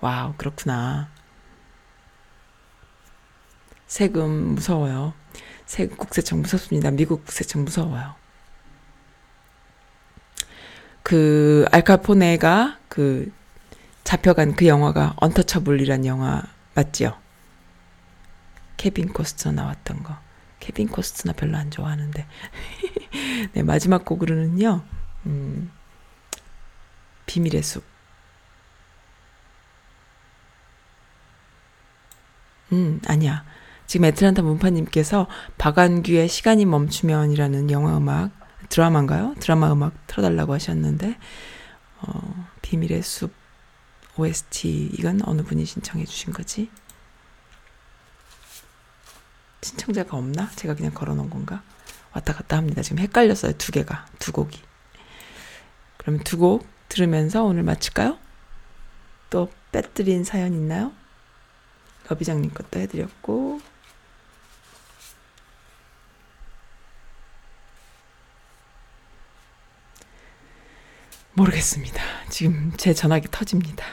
[0.00, 1.08] Wow, 그렇구나.
[3.86, 5.14] 세금 무서워요.
[5.70, 6.90] 세금 국세청 무섭습니다.
[6.90, 8.16] 미국 국세청 무서워요.
[11.04, 13.32] 그 알카포네가 그
[14.02, 16.42] 잡혀간 그 영화가 Untouchable이란 영화
[16.74, 17.16] 맞지요?
[18.78, 20.18] 케빈 코스트너 나왔던 거.
[20.58, 22.26] 케빈 코스트너 별로 안 좋아하는데.
[23.54, 24.82] 네, 마지막 곡으로는요,
[25.26, 25.70] 음,
[27.26, 27.84] 비밀의 숲.
[32.72, 33.44] 음, 아니야.
[33.90, 35.26] 지금 애틀란타 문파님께서
[35.58, 38.30] 박완규의 시간이 멈추면이라는 영화 음악,
[38.68, 39.34] 드라마인가요?
[39.40, 41.18] 드라마 음악 틀어달라고 하셨는데,
[42.02, 43.32] 어, 비밀의 숲
[44.16, 46.70] OST, 이건 어느 분이 신청해 주신 거지?
[49.62, 50.48] 신청자가 없나?
[50.50, 51.60] 제가 그냥 걸어놓은 건가?
[52.12, 52.82] 왔다 갔다 합니다.
[52.82, 53.54] 지금 헷갈렸어요.
[53.58, 54.06] 두 개가.
[54.20, 54.56] 두 곡이.
[55.96, 58.18] 그러면 두곡 들으면서 오늘 마칠까요?
[59.30, 60.92] 또 빼뜨린 사연 있나요?
[62.08, 63.69] 러비장님 것도 해드렸고.
[71.34, 72.02] 모르겠습니다.
[72.28, 73.84] 지금 제 전화기 터집니다.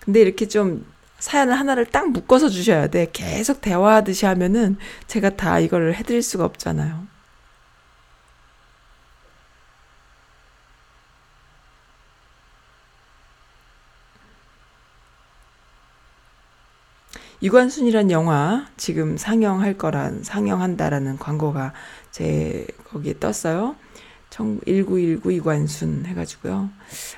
[0.00, 0.86] 근데 이렇게 좀
[1.18, 3.08] 사연을 하나를 딱 묶어서 주셔야 돼.
[3.12, 7.06] 계속 대화하듯이 하면은 제가 다 이걸 해드릴 수가 없잖아요.
[17.42, 21.74] 유관순이란 영화 지금 상영할 거란 상영한다라는 광고가
[22.10, 23.76] 제 거기에 떴어요.
[24.30, 26.70] 1919 유관순 해가지고요.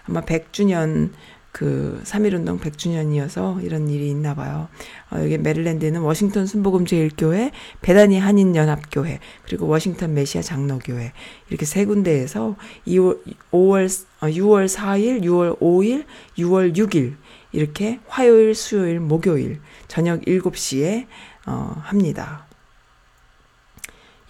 [0.07, 1.11] 아마 100주년
[1.59, 4.69] 그 3.1운동 100주년이어서 이런 일이 있나 봐요.
[5.11, 7.51] 어, 여기 메릴랜드에는 워싱턴 순복음 제일교회,
[7.81, 11.13] 베다니 한인연합교회, 그리고 워싱턴 메시아 장로교회
[11.49, 12.55] 이렇게 세 군데에서
[12.87, 16.05] 2월, 5월, 어, 6월 4일, 6월 5일,
[16.39, 17.17] 6월 6일
[17.51, 21.07] 이렇게 화요일, 수요일, 목요일 저녁 7시에
[21.47, 22.47] 어, 합니다.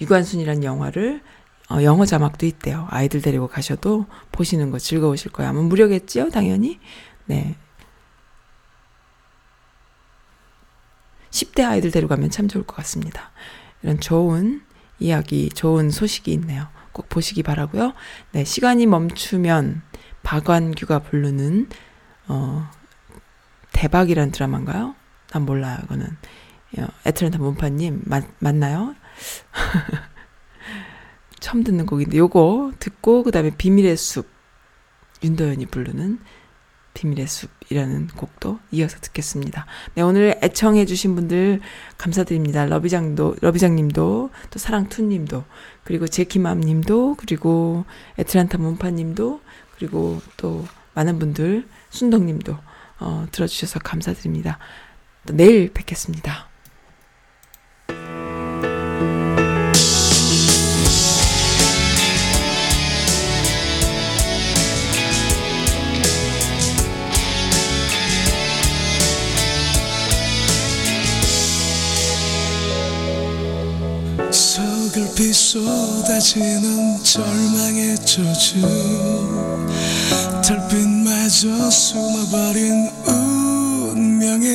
[0.01, 1.21] 유관순이란 영화를
[1.71, 2.87] 어, 영어 자막도 있대요.
[2.91, 5.51] 아이들 데리고 가셔도 보시는 거 즐거우실 거예요.
[5.51, 6.81] 아마 무료겠지요, 당연히.
[7.27, 7.57] 네.
[11.31, 13.31] 10대 아이들 데려가면 참 좋을 것 같습니다.
[13.83, 14.63] 이런 좋은
[14.99, 16.69] 이야기, 좋은 소식이 있네요.
[16.93, 17.93] 꼭 보시기 바라고요.
[18.33, 19.83] 네, 시간이 멈추면
[20.23, 21.69] 박완규가 부르는
[22.29, 22.69] 어
[23.73, 24.95] 대박이란 드라마인가요?
[25.31, 26.07] 난 몰라요, 이거는.
[26.79, 28.95] 어, 애틀랜타 문파님 맞, 맞나요?
[31.41, 34.27] 처음 듣는 곡인데 요거 듣고 그다음에 비밀의 숲
[35.23, 36.19] 윤도현이 부르는
[36.95, 39.67] 비밀의 숲이라는 곡도 이어서 듣겠습니다.
[39.95, 41.61] 네, 오늘 애청해 주신 분들
[41.97, 42.67] 감사드립니다.
[42.67, 45.45] 러비장도 러비장 님도 또 사랑투 님도
[45.85, 47.85] 그리고 제키맘 님도 그리고
[48.19, 49.41] 애틀란타 문파 님도
[49.77, 52.57] 그리고 또 많은 분들 순덕 님도
[52.99, 54.59] 어, 들어 주셔서 감사드립니다.
[55.27, 56.48] 또 내일 뵙겠습니다.
[75.49, 78.61] 쏟아지는 절망의 저주.
[80.45, 84.55] 달빛마저 숨어버린 운명에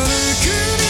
[0.00, 0.89] 歩く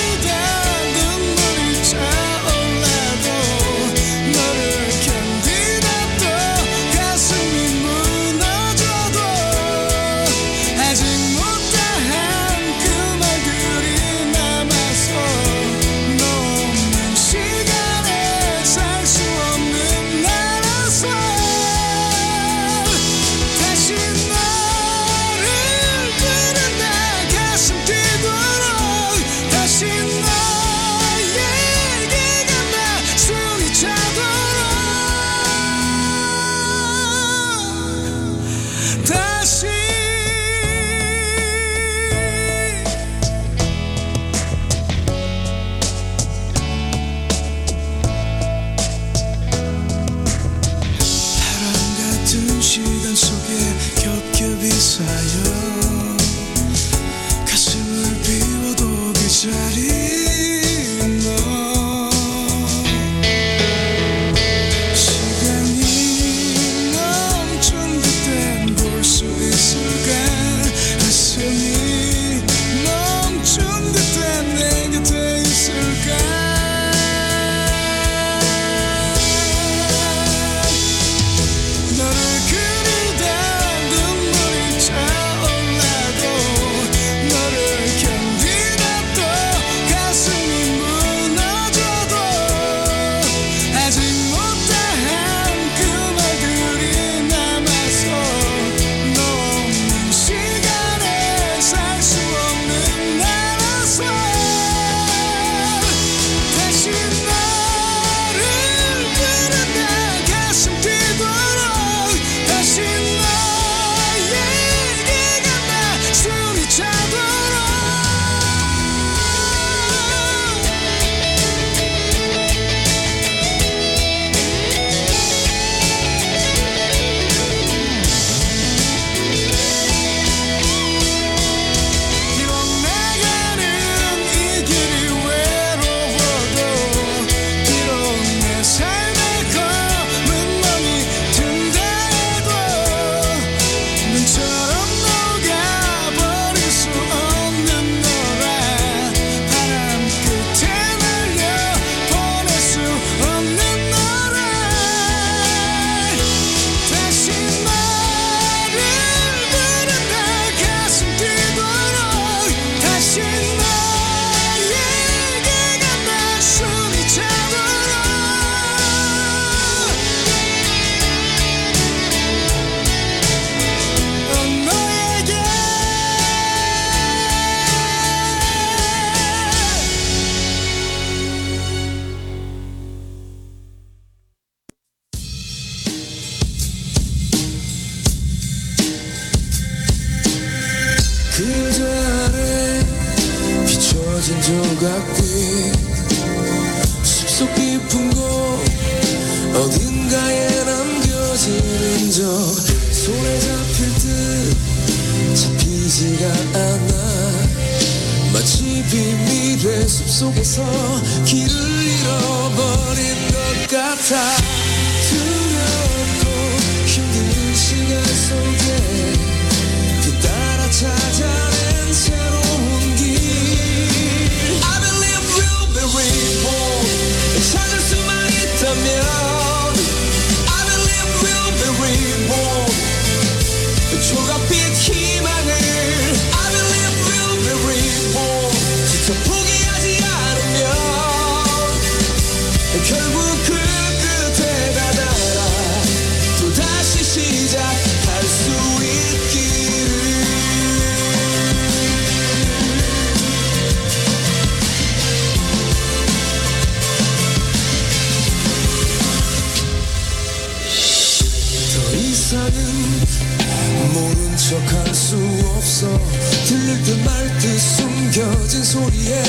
[267.42, 269.22] 그 숨겨진 소리에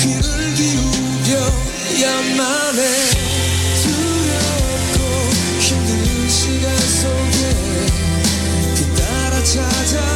[0.00, 0.54] 귀를
[1.94, 2.40] 기울여야만
[2.76, 2.80] 해.
[3.82, 4.98] 두렵고
[5.60, 7.40] 힘든 시간 속에
[8.74, 10.11] 그나라 찾아